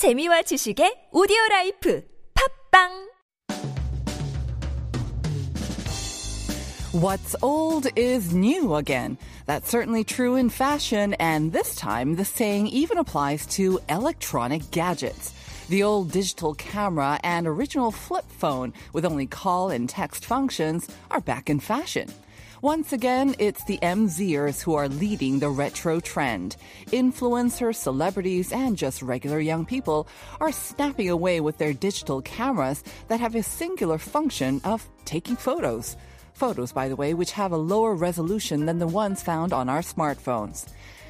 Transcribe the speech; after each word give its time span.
재미와 0.00 0.40
지식의 0.48 1.10
오디오 1.12 1.36
라이프 1.50 2.02
팝빵 2.32 3.10
What's 6.94 7.36
old 7.42 7.86
is 7.96 8.34
new 8.34 8.76
again. 8.76 9.18
That's 9.44 9.68
certainly 9.68 10.02
true 10.02 10.36
in 10.36 10.48
fashion, 10.48 11.12
and 11.20 11.52
this 11.52 11.76
time 11.76 12.16
the 12.16 12.24
saying 12.24 12.68
even 12.68 12.96
applies 12.96 13.44
to 13.60 13.78
electronic 13.90 14.70
gadgets. 14.70 15.34
The 15.68 15.82
old 15.82 16.10
digital 16.10 16.54
camera 16.54 17.20
and 17.22 17.46
original 17.46 17.92
flip 17.92 18.24
phone 18.24 18.72
with 18.94 19.04
only 19.04 19.26
call 19.26 19.68
and 19.68 19.86
text 19.86 20.24
functions 20.24 20.88
are 21.10 21.20
back 21.20 21.50
in 21.50 21.60
fashion. 21.60 22.08
Once 22.62 22.92
again, 22.92 23.34
it's 23.38 23.64
the 23.64 23.78
MZers 23.78 24.60
who 24.60 24.74
are 24.74 24.86
leading 24.86 25.38
the 25.38 25.48
retro 25.48 25.98
trend. 25.98 26.56
Influencers, 26.88 27.76
celebrities, 27.76 28.52
and 28.52 28.76
just 28.76 29.00
regular 29.00 29.40
young 29.40 29.64
people 29.64 30.06
are 30.42 30.52
snapping 30.52 31.08
away 31.08 31.40
with 31.40 31.56
their 31.56 31.72
digital 31.72 32.20
cameras 32.20 32.84
that 33.08 33.18
have 33.18 33.34
a 33.34 33.42
singular 33.42 33.96
function 33.96 34.60
of 34.62 34.86
taking 35.06 35.36
photos. 35.36 35.96
Photos, 36.34 36.70
by 36.70 36.86
the 36.90 36.96
way, 36.96 37.14
which 37.14 37.32
have 37.32 37.52
a 37.52 37.56
lower 37.56 37.94
resolution 37.94 38.66
than 38.66 38.78
the 38.78 38.86
ones 38.86 39.22
found 39.22 39.54
on 39.54 39.70
our 39.70 39.80
smartphones. 39.80 40.66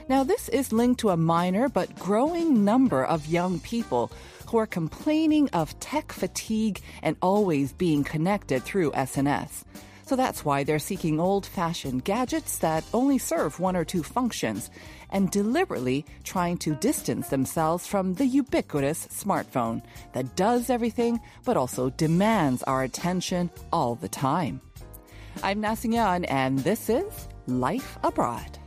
Now, 0.09 0.23
this 0.23 0.49
is 0.51 0.73
linked 0.73 1.01
to 1.01 1.11
a 1.11 1.17
minor 1.17 1.69
but 1.69 1.99
growing 1.99 2.65
number 2.65 3.05
of 3.05 3.27
young 3.27 3.59
people 3.59 4.13
who 4.47 4.59
are 4.59 4.67
complaining 4.67 5.49
of 5.49 5.79
tech 5.81 6.13
fatigue 6.13 6.81
and 7.03 7.17
always 7.21 7.73
being 7.73 8.05
connected 8.05 8.63
through 8.63 8.93
SNS. 8.93 9.65
So 10.11 10.17
that's 10.17 10.45
why 10.45 10.65
they're 10.65 10.81
seeking 10.81 11.21
old 11.21 11.47
fashioned 11.47 12.03
gadgets 12.03 12.59
that 12.59 12.83
only 12.93 13.17
serve 13.17 13.61
one 13.61 13.77
or 13.77 13.85
two 13.85 14.03
functions 14.03 14.69
and 15.11 15.31
deliberately 15.31 16.05
trying 16.25 16.59
to 16.59 16.75
distance 16.75 17.29
themselves 17.29 17.87
from 17.87 18.15
the 18.15 18.27
ubiquitous 18.27 19.07
smartphone 19.07 19.85
that 20.13 20.35
does 20.35 20.69
everything 20.69 21.21
but 21.45 21.57
also 21.57 21.91
demands 21.91 22.65
our 22.65 22.83
attention 22.83 23.53
all 23.73 23.95
the 23.95 24.09
time. 24.09 24.61
I'm 25.45 25.63
Nasingan, 25.63 26.25
and 26.29 26.59
this 26.59 26.91
is 26.91 27.29
Life 27.47 27.97
Abroad. 28.03 28.60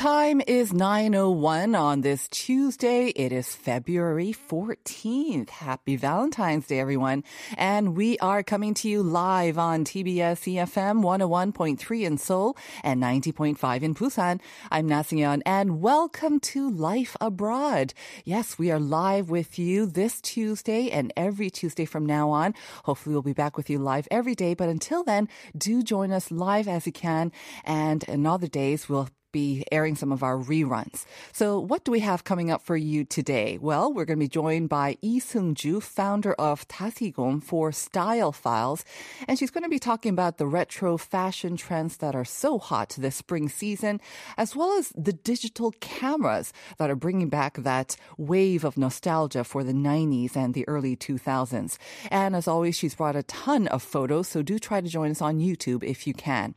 Time 0.00 0.40
is 0.46 0.72
9.01 0.72 1.78
on 1.78 2.00
this 2.00 2.26
Tuesday. 2.28 3.08
It 3.08 3.32
is 3.32 3.54
February 3.54 4.34
14th. 4.48 5.50
Happy 5.50 5.96
Valentine's 5.96 6.66
Day, 6.66 6.80
everyone. 6.80 7.22
And 7.58 7.94
we 7.94 8.18
are 8.20 8.42
coming 8.42 8.72
to 8.76 8.88
you 8.88 9.02
live 9.02 9.58
on 9.58 9.84
TBS 9.84 10.54
EFM 10.54 11.02
101.3 11.02 12.06
in 12.06 12.16
Seoul 12.16 12.56
and 12.82 13.02
90.5 13.02 13.82
in 13.82 13.94
Busan. 13.94 14.40
I'm 14.70 14.88
Nasingan 14.88 15.42
and 15.44 15.82
welcome 15.82 16.40
to 16.40 16.70
Life 16.70 17.14
Abroad. 17.20 17.92
Yes, 18.24 18.58
we 18.58 18.70
are 18.70 18.80
live 18.80 19.28
with 19.28 19.58
you 19.58 19.84
this 19.84 20.22
Tuesday 20.22 20.88
and 20.88 21.12
every 21.14 21.50
Tuesday 21.50 21.84
from 21.84 22.06
now 22.06 22.30
on. 22.30 22.54
Hopefully 22.84 23.14
we'll 23.14 23.20
be 23.20 23.34
back 23.34 23.58
with 23.58 23.68
you 23.68 23.78
live 23.78 24.08
every 24.10 24.34
day. 24.34 24.54
But 24.54 24.70
until 24.70 25.04
then, 25.04 25.28
do 25.54 25.82
join 25.82 26.10
us 26.10 26.30
live 26.30 26.68
as 26.68 26.86
you 26.86 26.92
can. 26.92 27.32
And 27.64 28.02
in 28.04 28.24
other 28.24 28.48
days, 28.48 28.88
we'll 28.88 29.10
be 29.32 29.64
airing 29.70 29.96
some 29.96 30.12
of 30.12 30.22
our 30.22 30.36
reruns. 30.36 31.04
So 31.32 31.58
what 31.58 31.84
do 31.84 31.92
we 31.92 32.00
have 32.00 32.24
coming 32.24 32.50
up 32.50 32.62
for 32.62 32.76
you 32.76 33.04
today? 33.04 33.58
Well, 33.60 33.92
we're 33.92 34.04
going 34.04 34.18
to 34.18 34.24
be 34.24 34.28
joined 34.28 34.68
by 34.68 34.96
Lee 35.02 35.20
Seung-ju, 35.20 35.80
founder 35.80 36.32
of 36.34 36.66
Tasigom 36.68 37.42
for 37.42 37.72
Style 37.72 38.32
Files, 38.32 38.84
and 39.28 39.38
she's 39.38 39.50
going 39.50 39.64
to 39.64 39.68
be 39.68 39.78
talking 39.78 40.10
about 40.10 40.38
the 40.38 40.46
retro 40.46 40.96
fashion 40.96 41.56
trends 41.56 41.98
that 41.98 42.14
are 42.14 42.24
so 42.24 42.58
hot 42.58 42.94
this 42.98 43.16
spring 43.16 43.48
season, 43.48 44.00
as 44.36 44.56
well 44.56 44.78
as 44.78 44.92
the 44.96 45.12
digital 45.12 45.72
cameras 45.80 46.52
that 46.78 46.90
are 46.90 46.96
bringing 46.96 47.28
back 47.28 47.58
that 47.58 47.96
wave 48.16 48.64
of 48.64 48.76
nostalgia 48.76 49.44
for 49.44 49.64
the 49.64 49.72
90s 49.72 50.36
and 50.36 50.54
the 50.54 50.66
early 50.68 50.96
2000s. 50.96 51.76
And 52.10 52.34
as 52.34 52.48
always, 52.48 52.76
she's 52.76 52.94
brought 52.94 53.16
a 53.16 53.22
ton 53.24 53.68
of 53.68 53.82
photos, 53.82 54.28
so 54.28 54.42
do 54.42 54.58
try 54.58 54.80
to 54.80 54.88
join 54.88 55.10
us 55.10 55.22
on 55.22 55.38
YouTube 55.38 55.84
if 55.84 56.06
you 56.06 56.14
can. 56.14 56.54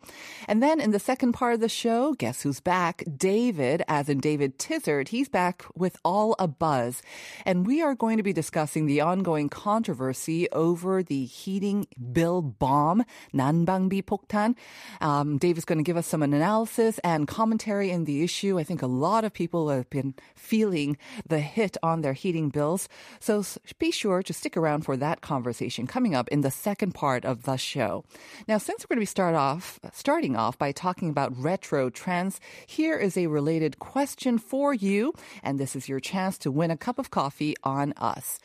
And 0.47 0.61
then 0.61 0.79
in 0.79 0.91
the 0.91 0.99
second 0.99 1.33
part 1.33 1.53
of 1.53 1.59
the 1.59 1.69
show, 1.69 2.13
guess 2.13 2.41
who's 2.41 2.59
back. 2.63 3.03
David, 3.15 3.83
as 3.87 4.09
in 4.09 4.19
David 4.19 4.59
Tizzard, 4.59 5.07
he's 5.07 5.29
back 5.29 5.63
with 5.75 5.97
All 6.03 6.35
a 6.37 6.47
Buzz. 6.47 7.01
And 7.45 7.65
we 7.65 7.81
are 7.81 7.95
going 7.95 8.17
to 8.17 8.23
be 8.23 8.33
discussing 8.33 8.85
the 8.85 8.99
ongoing 8.99 9.47
controversy 9.47 10.49
over 10.51 11.01
the 11.03 11.23
heating 11.23 11.87
bill 12.11 12.41
bomb, 12.41 13.05
nanban 13.33 13.87
bi-puktan. 13.87 14.55
Um, 14.99 15.37
Dave 15.37 15.53
David's 15.53 15.65
going 15.65 15.77
to 15.77 15.83
give 15.83 15.97
us 15.97 16.07
some 16.07 16.23
analysis 16.23 16.97
and 17.03 17.27
commentary 17.27 17.91
in 17.91 18.05
the 18.05 18.23
issue. 18.23 18.57
I 18.57 18.63
think 18.63 18.81
a 18.81 18.87
lot 18.87 19.23
of 19.23 19.33
people 19.33 19.69
have 19.69 19.87
been 19.91 20.15
feeling 20.33 20.97
the 21.29 21.37
hit 21.37 21.77
on 21.83 22.01
their 22.01 22.13
heating 22.13 22.49
bills. 22.49 22.89
So 23.19 23.45
be 23.77 23.91
sure 23.91 24.23
to 24.23 24.33
stick 24.33 24.57
around 24.57 24.81
for 24.81 24.97
that 24.97 25.21
conversation 25.21 25.85
coming 25.85 26.15
up 26.15 26.27
in 26.29 26.41
the 26.41 26.49
second 26.49 26.95
part 26.95 27.23
of 27.23 27.43
the 27.43 27.55
show. 27.57 28.03
Now, 28.47 28.57
since 28.57 28.81
we're 28.81 28.95
going 28.95 29.01
to 29.01 29.01
be 29.01 29.05
start 29.05 29.35
off, 29.35 29.79
starting 29.93 30.35
off 30.35 30.57
by 30.57 30.71
talking 30.71 31.11
about 31.11 31.37
retro 31.37 31.91
trends, 31.91 32.39
here 32.66 32.96
is 32.96 33.16
a 33.16 33.28
related 33.28 33.78
question 33.78 34.38
for 34.38 34.74
you, 34.74 35.12
and 35.42 35.58
this 35.58 35.74
is 35.74 35.88
your 35.88 36.00
chance 36.00 36.36
to 36.38 36.50
win 36.50 36.70
a 36.70 36.76
cup 36.76 36.98
of 36.98 37.10
coffee 37.10 37.54
on 37.64 37.94
us. 37.96 38.38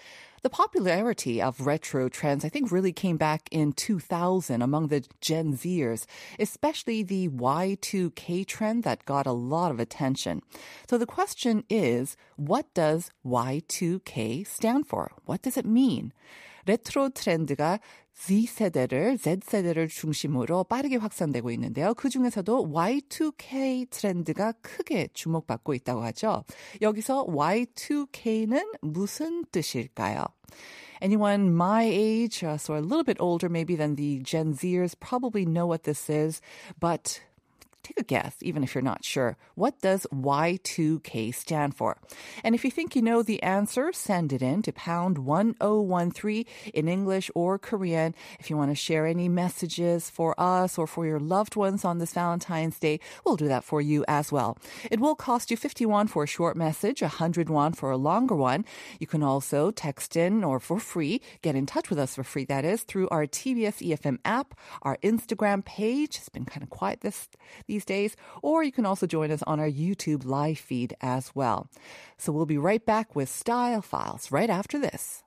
The 0.44 0.50
popularity 0.50 1.42
of 1.42 1.66
retro 1.66 2.10
trends, 2.10 2.44
I 2.44 2.50
think, 2.50 2.70
really 2.70 2.92
came 2.92 3.16
back 3.16 3.48
in 3.50 3.72
2000 3.72 4.62
among 4.62 4.88
the 4.88 5.06
Gen 5.22 5.56
Zers, 5.56 6.06
especially 6.38 7.02
the 7.02 7.30
Y2K 7.30 8.46
trend 8.46 8.84
that 8.84 9.06
got 9.06 9.26
a 9.26 9.32
lot 9.32 9.72
of 9.72 9.80
attention. 9.80 10.42
So 10.90 10.98
the 10.98 11.06
question 11.06 11.64
is, 11.70 12.18
what 12.36 12.66
does 12.74 13.10
Y2K 13.26 14.46
stand 14.46 14.86
for? 14.86 15.12
What 15.26 15.42
does 15.42 15.56
it 15.56 15.66
mean? 15.66 16.12
레트로 16.68 17.14
트렌드가 17.14 17.80
Z세대를, 18.19 19.17
Z세대를 19.17 19.89
중심으로 19.89 20.65
빠르게 20.65 20.97
확산되고 20.97 21.51
있는데요. 21.53 21.95
그 21.95 22.09
중에서도 22.09 22.69
Y2K 22.71 23.91
트렌드가 23.91 24.53
크게 24.61 25.09
주목받고 25.13 25.75
있다고 25.75 26.03
하죠. 26.03 26.45
여기서 26.83 27.27
Y2K는 27.27 28.79
무슨 28.83 29.45
뜻일까요? 29.53 30.27
Anyone 31.01 31.55
my 31.55 31.85
age, 31.85 32.43
uh, 32.43 32.59
so 32.59 32.75
a 32.75 32.83
little 32.83 33.05
bit 33.05 33.21
older 33.21 33.49
maybe 33.49 33.77
than 33.77 33.95
the 33.95 34.21
Gen 34.25 34.53
Zers, 34.53 34.95
probably 34.99 35.47
know 35.47 35.67
what 35.67 35.85
this 35.85 36.11
is, 36.11 36.41
but 36.81 37.21
take 37.89 37.99
a 37.99 38.07
guess, 38.07 38.37
even 38.43 38.63
if 38.63 38.75
you're 38.75 38.83
not 38.83 39.05
sure. 39.05 39.37
What 39.55 39.81
does 39.81 40.07
Y2K 40.13 41.35
stand 41.35 41.75
for? 41.75 41.97
And 42.45 42.55
if 42.55 42.65
you 42.65 42.71
think 42.71 42.95
you 42.95 43.03
know 43.03 43.23
the 43.23 43.43
answer, 43.43 43.93
send 43.93 44.33
it 44.33 44.43
in 44.43 44.63
to 44.63 44.73
pound 44.73 45.19
1013 45.19 46.45
in 46.75 46.89
English 46.89 47.31
or 47.35 47.59
Korean. 47.59 48.15
If 48.39 48.51
you 48.51 48.57
want 48.57 48.71
to 48.71 48.75
share 48.75 49.07
any 49.07 49.29
messages 49.29 50.11
for 50.11 50.39
us 50.39 50.79
or 50.79 50.87
for 50.87 51.07
your 51.07 51.21
loved 51.21 51.57
ones 51.57 51.85
on 51.85 51.99
this 51.99 52.13
Valentine's 52.13 52.79
Day, 52.79 53.01
we'll 53.25 53.37
do 53.37 53.49
that 53.49 53.65
for 53.65 53.81
you 53.81 54.05
as 54.07 54.31
well. 54.31 54.59
It 54.91 55.01
will 55.01 55.15
cost 55.15 55.51
you 55.51 55.57
51 55.57 56.09
for 56.09 56.25
a 56.25 56.27
short 56.27 56.57
message, 56.57 57.01
101 57.03 57.73
for 57.73 57.91
a 57.91 57.97
longer 57.97 58.37
one. 58.37 58.65
You 58.99 59.07
can 59.07 59.23
also 59.23 59.71
text 59.71 60.17
in 60.17 60.45
or 60.45 60.61
for 60.61 60.79
free, 60.79 61.21
get 61.43 61.55
in 61.55 61.67
touch 61.67 61.91
with 61.91 61.99
us 61.99 62.15
for 62.15 62.25
free, 62.25 62.45
that 62.47 62.65
is, 62.65 62.83
through 62.83 63.09
our 63.09 63.27
TBS 63.27 63.87
EFM 63.89 64.19
app, 64.25 64.55
our 64.83 64.99
Instagram 65.03 65.65
page. 65.65 66.17
It's 66.17 66.29
been 66.29 66.45
kind 66.45 66.63
of 66.63 66.71
quiet 66.71 67.01
this 67.01 67.29
these 67.67 67.78
days, 67.85 68.17
or 68.43 68.63
you 68.63 68.73
can 68.73 68.87
also 68.87 69.07
join 69.07 69.31
us 69.31 69.43
on 69.45 69.61
our 69.61 69.71
YouTube 69.71 70.25
live 70.25 70.59
feed 70.59 70.95
as 71.01 71.35
well. 71.35 71.69
So 72.17 72.33
we'll 72.33 72.47
be 72.47 72.59
right 72.59 72.85
back 72.85 73.15
with 73.15 73.29
Style 73.29 73.83
Files 73.83 74.31
right 74.33 74.51
after 74.51 74.79
this. 74.79 75.23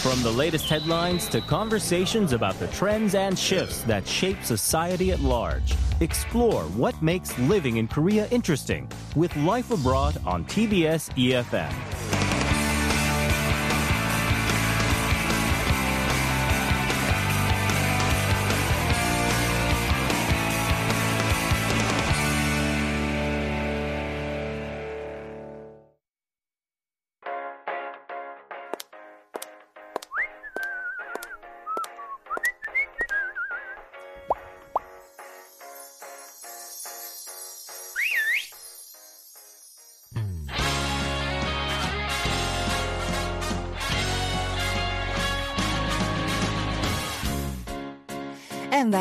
From 0.00 0.22
the 0.22 0.30
latest 0.32 0.66
headlines 0.66 1.28
to 1.28 1.42
conversations 1.42 2.32
about 2.32 2.58
the 2.58 2.68
trends 2.68 3.14
and 3.14 3.38
shifts 3.38 3.82
that 3.82 4.08
shape 4.08 4.42
society 4.42 5.12
at 5.12 5.20
large, 5.20 5.74
explore 6.00 6.62
what 6.64 7.00
makes 7.02 7.38
living 7.38 7.76
in 7.76 7.86
Korea 7.86 8.26
interesting 8.30 8.88
with 9.14 9.36
Life 9.36 9.70
Abroad 9.70 10.16
on 10.24 10.46
TBS 10.46 11.10
EFM. 11.16 11.99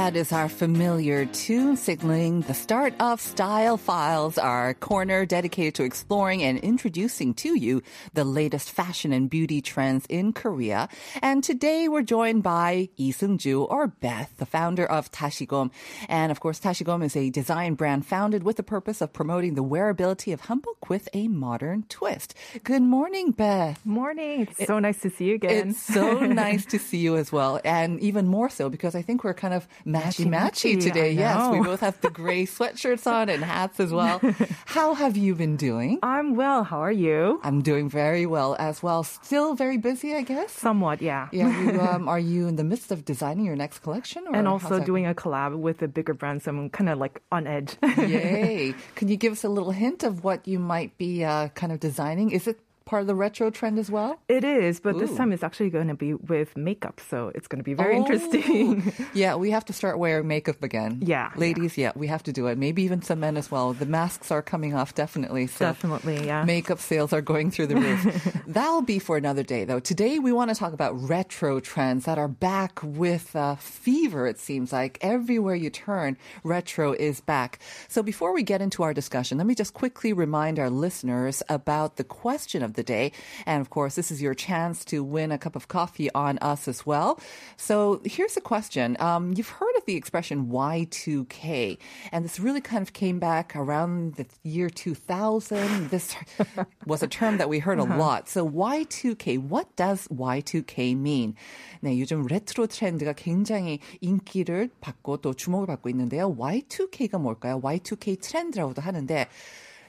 That 0.10 0.16
is 0.16 0.32
our 0.32 0.50
familiar 0.50 1.24
tune 1.28 1.78
signaling 1.78 2.42
the 2.42 2.54
start 2.56 2.96
of 3.00 3.22
Style 3.22 3.78
Files, 3.78 4.40
our 4.40 4.74
corner 4.74 5.24
dedicated 5.24 5.76
to 5.76 5.84
exploring 5.84 6.42
and 6.42 6.58
introducing 6.58 7.36
to 7.36 7.54
you 7.54 7.84
the 8.16 8.24
latest 8.24 8.72
fashion 8.72 9.14
and 9.14 9.30
beauty 9.30 9.62
trends 9.62 10.08
in 10.08 10.34
Korea. 10.34 10.90
And 11.22 11.44
today 11.44 11.88
we're 11.88 12.02
joined 12.02 12.42
by 12.42 12.90
Lee 12.98 13.14
Seung-ju 13.14 13.66
or 13.66 13.86
Beth, 13.86 14.34
the 14.38 14.48
founder 14.48 14.84
of 14.84 15.12
Tashigom. 15.12 15.70
And 16.08 16.32
of 16.32 16.40
course, 16.40 16.60
Tashigom 16.60 17.04
is 17.04 17.16
a 17.16 17.30
design 17.30 17.76
brand 17.76 18.04
founded 18.04 18.42
with 18.42 18.56
the 18.56 18.64
purpose 18.64 19.02
of 19.02 19.14
promoting 19.14 19.54
the 19.54 19.64
wearability 19.64 20.34
of 20.34 20.42
hanbok 20.42 20.90
with 20.90 21.08
a 21.14 21.28
modern 21.28 21.84
twist. 21.88 22.34
Good 22.64 22.82
morning, 22.82 23.30
Beth. 23.30 23.86
Morning. 23.86 24.48
It's 24.58 24.66
so 24.66 24.80
nice 24.80 25.02
to 25.02 25.12
see 25.12 25.26
you 25.26 25.36
again. 25.36 25.70
It's 25.70 25.84
so 25.84 26.18
nice 26.26 26.66
to 26.66 26.80
see 26.80 26.98
you 26.98 27.16
as 27.16 27.32
well. 27.32 27.62
And 27.64 28.00
even 28.00 28.26
more 28.26 28.50
so 28.50 28.70
because 28.70 28.96
I 28.96 29.04
think 29.04 29.24
we're 29.24 29.36
kind 29.36 29.54
of 29.54 29.68
matchy 30.00 30.26
matchy 30.26 30.82
today. 30.82 31.12
Yes, 31.12 31.52
we 31.52 31.60
both 31.62 31.82
have 31.82 32.00
the 32.02 32.10
gray 32.10 32.46
sweatshirts 32.56 33.06
on 33.06 33.30
and 33.30 33.44
hats 33.44 33.80
as 33.80 33.92
well. 33.92 34.20
How 34.66 34.94
have 34.94 35.18
you 35.18 35.36
been 35.36 35.56
doing? 35.56 36.00
I'm 36.04 36.36
well. 36.36 36.64
How 36.64 36.80
are 36.80 36.92
you? 36.92 37.40
I'm 37.44 37.62
doing 37.62 37.90
very 37.90 38.26
well 38.26 38.56
as 38.60 38.82
well. 38.82 39.04
Still 39.04 39.56
very 39.56 39.78
busy, 39.78 40.16
I 40.16 40.22
guess. 40.22 40.52
Somewhat, 40.52 41.02
yeah. 41.02 41.28
Yeah, 41.32 41.50
you, 41.62 41.82
um, 41.88 42.08
are 42.08 42.20
you 42.20 42.48
in 42.48 42.56
the 42.56 42.64
midst 42.64 42.92
of 42.92 43.06
designing 43.06 43.46
your 43.46 43.56
next 43.56 43.80
collection? 43.80 44.26
Or 44.28 44.36
And 44.36 44.48
also 44.48 44.80
doing 44.80 45.06
a 45.06 45.14
collab 45.14 45.58
with 45.58 45.82
a 45.82 45.88
bigger 45.88 46.14
brand, 46.14 46.44
so 46.44 46.52
I'm 46.52 46.70
kind 46.70 46.90
of 46.90 46.98
like 46.98 47.22
on 47.32 47.48
edge. 47.48 47.78
Yay! 47.98 48.74
Can 48.96 49.08
you 49.08 49.18
give 49.18 49.34
us 49.34 49.44
a 49.44 49.50
little 49.50 49.72
hint 49.72 50.04
of 50.04 50.24
what 50.24 50.48
you 50.48 50.60
might 50.60 50.98
be 50.98 51.24
uh, 51.24 51.50
kind 51.50 51.72
of 51.72 51.80
designing? 51.80 52.32
Is 52.32 52.48
it 52.48 52.60
part 52.90 53.02
of 53.02 53.08
the 53.08 53.16
retro 53.16 53.50
trend 53.52 53.78
as 53.78 53.90
well? 53.92 54.12
it 54.28 54.44
is, 54.44 54.80
but 54.80 54.98
this 54.98 55.14
time 55.16 55.32
it's 55.32 55.44
actually 55.44 55.70
going 55.70 55.88
to 55.88 56.00
be 56.06 56.14
with 56.34 56.58
makeup, 56.58 57.00
so 57.10 57.32
it's 57.36 57.48
going 57.48 57.60
to 57.60 57.64
be 57.72 57.76
very 57.76 57.94
Oh. 57.96 58.00
interesting. 58.02 58.92
Yeah, 59.14 59.36
we 59.36 59.52
have 59.52 59.66
to 59.66 59.74
start 59.74 59.98
wearing 60.00 60.28
makeup 60.28 60.62
again. 60.64 61.00
Yeah, 61.02 61.32
Ladies, 61.36 61.78
yeah. 61.78 61.92
we 61.96 62.08
have 62.08 62.24
to 62.24 62.32
do 62.34 62.48
it. 62.48 62.58
Maybe 62.58 62.82
even 62.84 63.02
some 63.02 63.20
men 63.20 63.38
as 63.38 63.50
well. 63.52 63.74
The 63.74 63.86
masks 63.86 64.32
are 64.32 64.42
coming 64.42 64.74
off, 64.76 64.94
definitely. 64.96 65.48
So 65.48 65.66
Definitely, 65.66 66.26
yeah. 66.26 66.44
Makeup 66.46 66.80
sales 66.80 67.12
are 67.14 67.22
going 67.22 67.52
through 67.52 67.68
the 67.68 67.76
roof. 67.76 68.02
That'll 68.48 68.82
be 68.82 69.00
for 69.00 69.18
another 69.18 69.44
day, 69.44 69.66
though. 69.66 69.80
Today, 69.80 70.20
we 70.20 70.32
want 70.32 70.50
to 70.52 70.56
talk 70.56 70.74
about 70.74 70.94
retro 71.10 71.60
trends 71.60 72.06
that 72.06 72.18
are 72.18 72.28
back 72.28 72.80
with 72.84 73.36
uh, 73.36 73.56
fever, 73.56 74.26
it 74.28 74.40
seems 74.40 74.72
like. 74.74 74.98
Everywhere 75.02 75.56
you 75.56 75.70
turn, 75.70 76.18
retro 76.44 76.94
is 76.94 77.22
back. 77.22 77.60
So 77.88 78.02
before 78.04 78.34
we 78.34 78.44
get 78.44 78.62
into 78.62 78.84
our 78.84 78.94
discussion, 78.94 79.38
let 79.38 79.48
me 79.48 79.56
just 79.56 79.74
quickly 79.74 80.14
remind 80.14 80.60
our 80.60 80.70
listeners 80.70 81.42
about 81.50 81.98
the 81.98 82.04
question 82.04 82.64
of 82.64 82.74
the 82.79 82.83
day. 82.83 83.13
And 83.47 83.61
of 83.61 83.71
course, 83.71 83.95
this 83.95 84.11
is 84.11 84.23
your 84.23 84.35
chance 84.35 84.85
to 84.87 85.03
win 85.03 85.33
a 85.33 85.39
cup 85.39 85.57
of 85.57 85.69
coffee 85.69 86.11
on 86.15 86.39
us 86.39 86.69
as 86.69 86.87
well. 86.87 87.19
So 87.57 88.01
here's 88.05 88.37
a 88.37 88.41
question. 88.41 88.97
Um, 89.01 89.35
you've 89.37 89.49
heard 89.49 89.75
of 89.77 89.85
the 89.87 89.97
expression 89.97 90.47
Y2K, 90.47 91.79
and 92.13 92.25
this 92.25 92.39
really 92.39 92.61
kind 92.61 92.83
of 92.83 92.93
came 92.93 93.19
back 93.19 93.55
around 93.57 94.15
the 94.15 94.27
year 94.43 94.69
2000. 94.69 95.91
This 95.91 96.15
was 96.87 97.03
a 97.03 97.09
term 97.09 97.39
that 97.39 97.49
we 97.49 97.59
heard 97.59 97.79
a 97.79 97.85
lot. 97.85 98.29
So 98.29 98.49
Y2K, 98.49 99.39
what 99.39 99.75
does 99.77 100.09
Y2K 100.09 100.97
mean? 100.97 101.35
네, 101.83 101.99
요즘 101.99 102.27
레트로 102.27 102.67
트렌드가 102.67 103.13
굉장히 103.13 103.79
인기를 104.01 104.71
받고 104.81 105.19
또 105.19 105.35
주목을 105.35 105.67
받고 105.67 105.89
있는데요. 105.91 106.35
Y2K가 106.35 107.21
뭘까요? 107.21 107.61
Y2K 107.61 108.21
트렌드라고도 108.21 108.81
하는데 108.81 109.29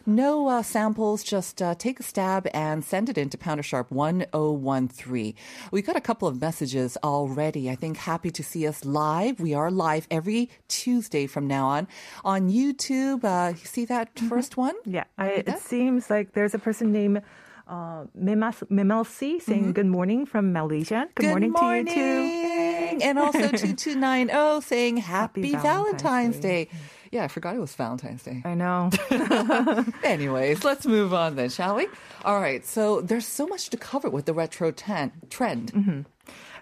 no 0.06 0.48
uh, 0.48 0.62
samples, 0.62 1.22
just 1.22 1.60
uh, 1.60 1.74
take 1.74 2.00
a 2.00 2.02
stab 2.02 2.48
and 2.54 2.84
send 2.84 3.08
it 3.08 3.18
in 3.18 3.28
to 3.30 3.38
Pounder 3.38 3.62
Sharp 3.62 3.90
1013. 3.90 5.34
We 5.70 5.82
got 5.82 5.96
a 5.96 6.00
couple 6.00 6.28
of 6.28 6.40
messages 6.40 6.96
already. 7.04 7.70
I 7.70 7.74
think 7.74 7.96
happy 7.98 8.30
to 8.30 8.42
see 8.42 8.66
us 8.66 8.84
live. 8.84 9.40
We 9.40 9.54
are 9.54 9.70
live 9.70 10.06
every 10.10 10.50
Tuesday 10.68 11.26
from 11.26 11.46
now 11.46 11.66
on 11.66 11.88
on 12.24 12.50
YouTube. 12.50 13.24
Uh, 13.24 13.50
you 13.50 13.66
see 13.66 13.84
that 13.86 14.18
first 14.18 14.56
one? 14.56 14.74
yeah, 14.84 15.04
I, 15.18 15.28
it 15.46 15.58
seems 15.58 16.10
like 16.10 16.32
there's 16.32 16.54
a 16.54 16.58
person 16.58 16.92
named 16.92 17.22
uh, 17.68 18.04
Memas- 18.14 18.64
Memelsi 18.70 19.40
saying 19.40 19.72
good 19.72 19.86
morning 19.86 20.26
from 20.26 20.52
Malaysia. 20.52 21.08
Good, 21.14 21.26
morning, 21.26 21.54
to 21.54 21.74
you 21.76 21.84
too. 21.84 22.98
And 23.02 23.18
also 23.18 23.38
2290 23.48 24.66
saying 24.66 24.96
happy, 24.96 25.52
Happy 25.52 25.52
Valentine's, 25.52 26.02
Valentine's 26.02 26.36
Day. 26.40 26.68
Yeah, 27.12 27.24
I 27.24 27.28
forgot 27.28 27.56
it 27.56 27.58
was 27.60 27.74
Valentine's 27.74 28.22
Day. 28.22 28.40
I 28.44 28.54
know. 28.54 28.90
Anyways, 30.04 30.62
let's 30.62 30.86
move 30.86 31.12
on 31.12 31.34
then, 31.34 31.50
shall 31.50 31.74
we? 31.74 31.88
All 32.24 32.40
right. 32.40 32.64
So 32.64 33.00
there's 33.00 33.26
so 33.26 33.46
much 33.48 33.68
to 33.70 33.76
cover 33.76 34.08
with 34.08 34.26
the 34.26 34.32
retro 34.34 34.70
ten- 34.70 35.12
trend. 35.28 35.72
Mm-hmm. 35.72 36.00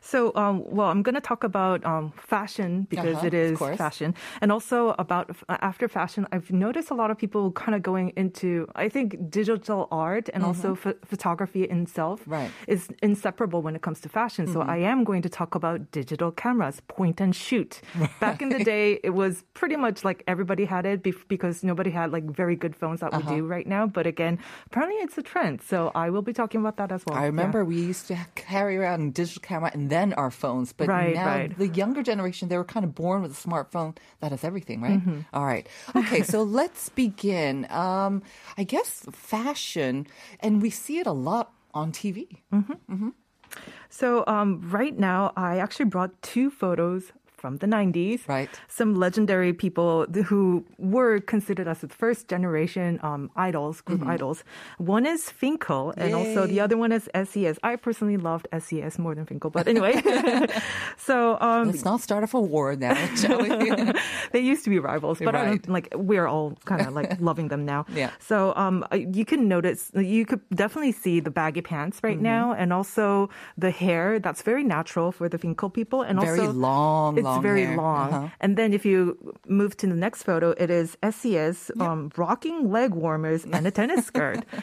So, 0.01 0.33
um, 0.35 0.65
well, 0.67 0.89
I'm 0.89 1.03
going 1.03 1.15
to 1.15 1.21
talk 1.21 1.45
about 1.45 1.85
um, 1.85 2.13
fashion 2.17 2.87
because 2.89 3.17
Uh-huh, 3.19 3.27
it 3.27 3.35
is 3.35 3.59
fashion, 3.77 4.15
and 4.41 4.53
also 4.53 4.95
about 4.99 5.31
uh, 5.49 5.57
after 5.61 5.89
fashion. 5.89 6.27
I've 6.33 6.51
noticed 6.51 6.91
a 6.91 6.95
lot 6.95 7.11
of 7.11 7.17
people 7.19 7.53
kind 7.53 7.75
of 7.75 7.83
going 7.83 8.13
into, 8.17 8.67
I 8.75 8.89
think, 8.89 9.31
digital 9.31 9.89
art 9.91 10.29
and 10.35 10.45
also 10.45 10.75
ph- 10.75 10.97
photography 11.05 11.65
itself 11.65 12.21
Mm-hmm. 12.21 12.33
Right. 12.39 12.51
Mm-hmm. 12.51 12.73
is 12.75 12.89
inseparable 13.03 13.61
when 13.63 13.75
it 13.79 13.83
comes 13.83 14.01
to 14.05 14.09
fashion. 14.09 14.47
So, 14.55 14.59
I 14.63 14.79
am 14.93 15.05
going 15.05 15.23
to 15.23 15.29
talk 15.41 15.55
about 15.61 15.79
digital 16.01 16.31
cameras, 16.43 16.77
point 16.99 17.21
and 17.25 17.33
shoot. 17.47 17.73
Back 18.25 18.39
in 18.45 18.49
the 18.57 18.63
day, 18.75 18.87
it 19.09 19.15
was 19.23 19.33
pretty 19.61 19.77
much 19.77 19.99
like 20.09 20.19
everybody 20.27 20.65
had 20.75 20.85
it 20.93 21.03
bef- 21.03 21.27
because 21.29 21.57
nobody 21.71 21.91
had 21.91 22.09
like 22.17 22.25
very 22.43 22.57
good 22.65 22.75
phones 22.81 23.01
that 23.03 23.11
Uh-huh. 23.13 23.31
we 23.31 23.37
do 23.37 23.43
right 23.57 23.69
now. 23.77 23.85
But 23.99 24.07
again, 24.15 24.35
apparently 24.69 24.99
it's 25.07 25.17
a 25.23 25.25
trend. 25.33 25.55
So, 25.73 25.79
I 26.05 26.07
will 26.13 26.27
be 26.31 26.35
talking 26.41 26.61
about 26.65 26.77
that 26.81 26.91
as 26.97 27.03
well. 27.07 27.17
I 27.17 27.23
Yeah. 27.25 27.33
remember 27.35 27.59
we 27.65 27.79
used 27.93 28.07
to 28.13 28.17
carry 28.49 28.75
around 28.81 29.01
digital 29.21 29.43
camera 29.51 29.71
and 29.77 29.85
then 29.95 29.98
our 30.15 30.31
phones, 30.31 30.73
but 30.73 30.89
Right, 30.89 31.15
now 31.15 31.27
right. 31.27 31.59
the 31.59 31.69
younger 31.69 32.03
generation, 32.03 32.49
they 32.49 32.57
were 32.57 32.65
kind 32.65 32.85
of 32.85 32.95
born 32.95 33.23
with 33.23 33.33
a 33.33 33.49
smartphone 33.49 33.97
that 34.21 34.31
has 34.33 34.45
everything, 34.45 34.81
right? 34.81 35.01
Mm-hmm. 35.01 35.21
All 35.33 35.45
right. 35.45 35.67
Okay, 35.95 36.23
so 36.23 36.43
let's 36.61 36.89
begin. 36.91 37.67
Um, 37.71 38.23
I 38.57 38.65
guess 38.65 39.05
fashion, 39.13 40.07
and 40.41 40.61
we 40.63 40.71
see 40.71 40.99
it 40.99 41.07
a 41.07 41.13
lot 41.13 41.53
on 41.75 41.93
TV. 41.93 42.39
So 43.91 44.25
um, 44.27 44.61
right 44.71 44.97
now, 44.99 45.33
I 45.37 45.59
actually 45.59 45.87
brought 45.87 46.21
two 46.23 46.51
photos 46.51 47.13
from 47.39 47.57
the 47.59 47.67
90s. 47.67 48.27
Right. 48.29 48.51
Some 48.69 48.95
legendary 48.95 49.53
people 49.53 50.07
who 50.27 50.65
were 50.79 51.21
considered 51.21 51.69
as 51.69 51.79
the 51.81 51.89
first 51.89 52.29
generation 52.29 52.99
um, 53.03 53.31
idols, 53.37 53.81
group 53.81 54.03
idols. 54.07 54.45
One 54.79 55.07
is 55.07 55.31
Fin.K.L, 55.31 55.95
and 55.97 56.15
also 56.15 56.47
the 56.47 56.61
other 56.61 56.77
one 56.77 56.93
is 56.93 57.09
SES. 57.15 57.59
I 57.63 57.77
personally 57.77 58.17
loved 58.17 58.49
SES 58.59 58.99
more 58.99 59.15
than 59.15 59.25
Fin.K.L, 59.27 59.51
but 59.51 59.69
anyway. 59.69 59.95
so 60.97 61.39
um, 61.41 61.69
Let's 61.69 61.85
not 61.85 62.01
start 62.01 62.23
off 62.25 62.35
a 62.35 62.41
war 62.41 62.77
now, 62.77 62.95
shall 63.17 63.39
we? 63.41 63.93
they 64.33 64.41
used 64.41 64.65
to 64.65 64.71
be 64.71 64.79
rivals, 64.79 65.19
but 65.19 65.35
Right. 65.35 65.63
don't 65.63 65.69
like 65.69 65.89
we're 65.95 66.27
all 66.27 66.57
kind 66.65 66.83
of 66.87 66.93
like 66.95 67.21
loving 67.21 67.49
them 67.49 67.65
now. 67.65 67.87
Yeah. 67.95 68.11
So 68.19 68.53
um, 68.57 68.85
uh, 68.93 68.97
you 68.97 69.25
can 69.25 69.47
notice 69.49 69.91
you 69.95 70.25
could 70.27 70.41
definitely 70.55 70.93
see 70.93 71.21
the 71.21 71.31
baggy 71.31 71.61
pants 71.63 72.01
right 72.03 72.17
Mm-hmm. 72.19 72.23
now, 72.35 72.53
and 72.55 72.73
also 72.73 73.29
the 73.57 73.71
hair 73.71 74.19
that's 74.19 74.43
very 74.43 74.65
natural 74.65 75.13
for 75.13 75.29
the 75.29 75.39
Fin.K.L 75.39 75.71
people, 75.71 76.03
and 76.03 76.19
Very 76.21 76.41
also 76.41 76.53
long, 76.53 77.19
It's 77.19 77.28
long 77.29 77.43
very 77.43 77.65
hair. 77.65 77.77
long. 77.77 78.09
Uh-huh. 78.15 78.29
And 78.41 78.57
then 78.57 78.73
if 78.73 78.85
you 78.85 79.17
move 79.47 79.77
to 79.77 79.87
the 79.87 79.95
next 80.07 80.23
photo, 80.25 80.51
it 80.65 80.71
is 80.71 80.97
SES 81.03 81.71
um, 81.81 82.11
rocking 82.17 82.71
leg 82.71 82.95
warmers 82.95 83.45
and 83.45 83.67
a 83.67 83.71
tennis 83.71 84.07
skirt. 84.07 84.45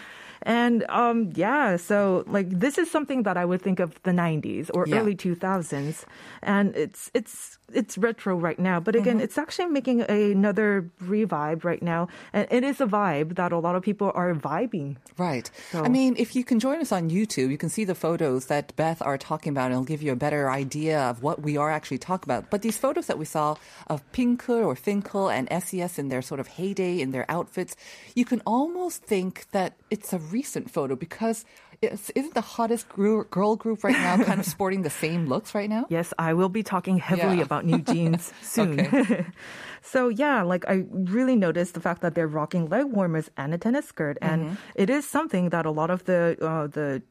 And 0.45 0.85
um, 0.89 1.31
yeah, 1.33 1.77
so 1.77 2.23
like 2.27 2.49
this 2.59 2.77
is 2.77 2.91
something 2.91 3.23
that 3.23 3.35
I 3.37 3.45
would 3.45 3.61
think 3.63 3.79
of 3.79 3.89
the 4.03 4.11
90s 4.11 4.69
or 4.75 4.85
Yeah. 4.85 4.99
early 4.99 5.15
2000s, 5.15 6.05
and 6.43 6.75
it's 6.75 7.09
it's 7.17 7.57
it's 7.73 7.97
retro 7.97 8.35
right 8.35 8.59
now. 8.59 8.79
But 8.79 8.95
again, 8.95 9.15
Mm-hmm. 9.15 9.23
it's 9.23 9.37
actually 9.37 9.67
making 9.67 10.01
another 10.01 10.89
revive 11.01 11.63
right 11.65 11.81
now, 11.81 12.07
and 12.33 12.47
it 12.51 12.63
is 12.63 12.81
a 12.81 12.85
vibe 12.85 13.35
that 13.35 13.51
a 13.51 13.57
lot 13.59 13.75
of 13.75 13.83
people 13.83 14.11
are 14.15 14.33
vibing. 14.33 14.97
Right. 15.17 15.49
So- 15.71 15.83
I 15.83 15.89
mean, 15.89 16.15
if 16.17 16.35
you 16.35 16.43
can 16.43 16.59
join 16.59 16.79
us 16.81 16.91
on 16.91 17.09
YouTube, 17.09 17.49
you 17.51 17.57
can 17.57 17.69
see 17.69 17.83
the 17.85 17.95
photos 17.95 18.47
that 18.47 18.75
Beth 18.75 19.01
are 19.01 19.17
talking 19.17 19.51
about, 19.51 19.65
and 19.65 19.73
it'll 19.73 19.83
give 19.85 20.01
you 20.01 20.11
a 20.11 20.15
better 20.15 20.49
idea 20.49 20.99
of 20.99 21.21
what 21.23 21.41
we 21.41 21.57
are 21.57 21.71
actually 21.71 21.97
talking 21.99 22.27
about. 22.27 22.49
But 22.49 22.61
these 22.61 22.77
photos 22.77 23.07
that 23.07 23.17
we 23.17 23.25
saw 23.25 23.55
of 23.87 24.01
Pinker 24.11 24.61
or 24.63 24.75
Fin.K.L 24.75 25.29
and 25.29 25.47
SES 25.63 25.97
in 25.99 26.09
their 26.09 26.21
sort 26.21 26.39
of 26.39 26.47
heyday 26.47 26.99
in 27.01 27.11
their 27.11 27.25
outfits, 27.29 27.75
you 28.15 28.25
can 28.25 28.41
almost 28.45 29.03
think 29.03 29.45
that 29.51 29.73
it's 29.89 30.13
a 30.13 30.19
recent 30.19 30.69
photo 30.69 30.95
because 30.95 31.45
isn't 31.81 32.33
the 32.33 32.41
hottest 32.41 32.87
girl 32.89 33.55
group 33.55 33.83
right 33.83 33.97
now 33.99 34.17
kind 34.23 34.39
of 34.39 34.45
sporting 34.45 34.81
the 34.83 34.89
same 34.89 35.25
looks 35.27 35.53
right 35.55 35.69
now? 35.69 35.85
Yes, 35.89 36.13
I 36.17 36.33
will 36.33 36.49
be 36.49 36.63
talking 36.63 36.97
heavily 36.97 37.37
Yeah. 37.37 37.43
about 37.43 37.65
NewJeans 37.65 38.31
soon. 38.41 39.25
so 39.81 40.09
yeah, 40.09 40.41
like 40.43 40.65
I 40.67 40.85
really 40.91 41.35
noticed 41.35 41.73
the 41.73 41.81
fact 41.81 42.01
that 42.01 42.15
they're 42.15 42.27
rocking 42.27 42.69
leg 42.69 42.85
warmers 42.85 43.29
and 43.37 43.53
a 43.53 43.57
tennis 43.57 43.87
skirt, 43.87 44.17
and 44.21 44.57
it 44.75 44.89
is 44.89 45.07
something 45.07 45.49
that 45.49 45.65
a 45.65 45.71
lot 45.71 45.89
of 45.89 46.05
the 46.05 46.37
uh, 46.41 46.67
the 46.67 47.01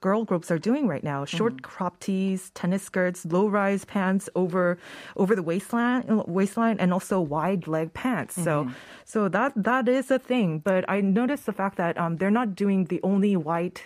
girl 0.00 0.24
groups 0.24 0.50
are 0.52 0.58
doing 0.58 0.86
right 0.86 1.02
now. 1.02 1.24
Short 1.24 1.62
crop 1.62 1.98
tees, 1.98 2.50
tennis 2.50 2.82
skirts, 2.84 3.24
low 3.26 3.48
rise 3.48 3.84
pants 3.84 4.28
over 4.36 4.78
over 5.16 5.34
the 5.34 5.42
waistline, 5.42 6.04
waistline, 6.28 6.78
and 6.78 6.92
also 6.92 7.20
wide 7.20 7.66
leg 7.66 7.92
pants. 7.92 8.34
So 8.40 8.70
so 9.04 9.28
that 9.28 9.52
that 9.56 9.88
is 9.88 10.10
a 10.12 10.18
thing. 10.18 10.60
But 10.60 10.84
I 10.88 11.00
noticed 11.00 11.46
the 11.46 11.52
fact 11.52 11.76
that 11.78 11.98
um, 11.98 12.18
they're 12.18 12.30
not 12.30 12.54
doing 12.54 12.84
the 12.84 13.00
only 13.02 13.34
white 13.36 13.84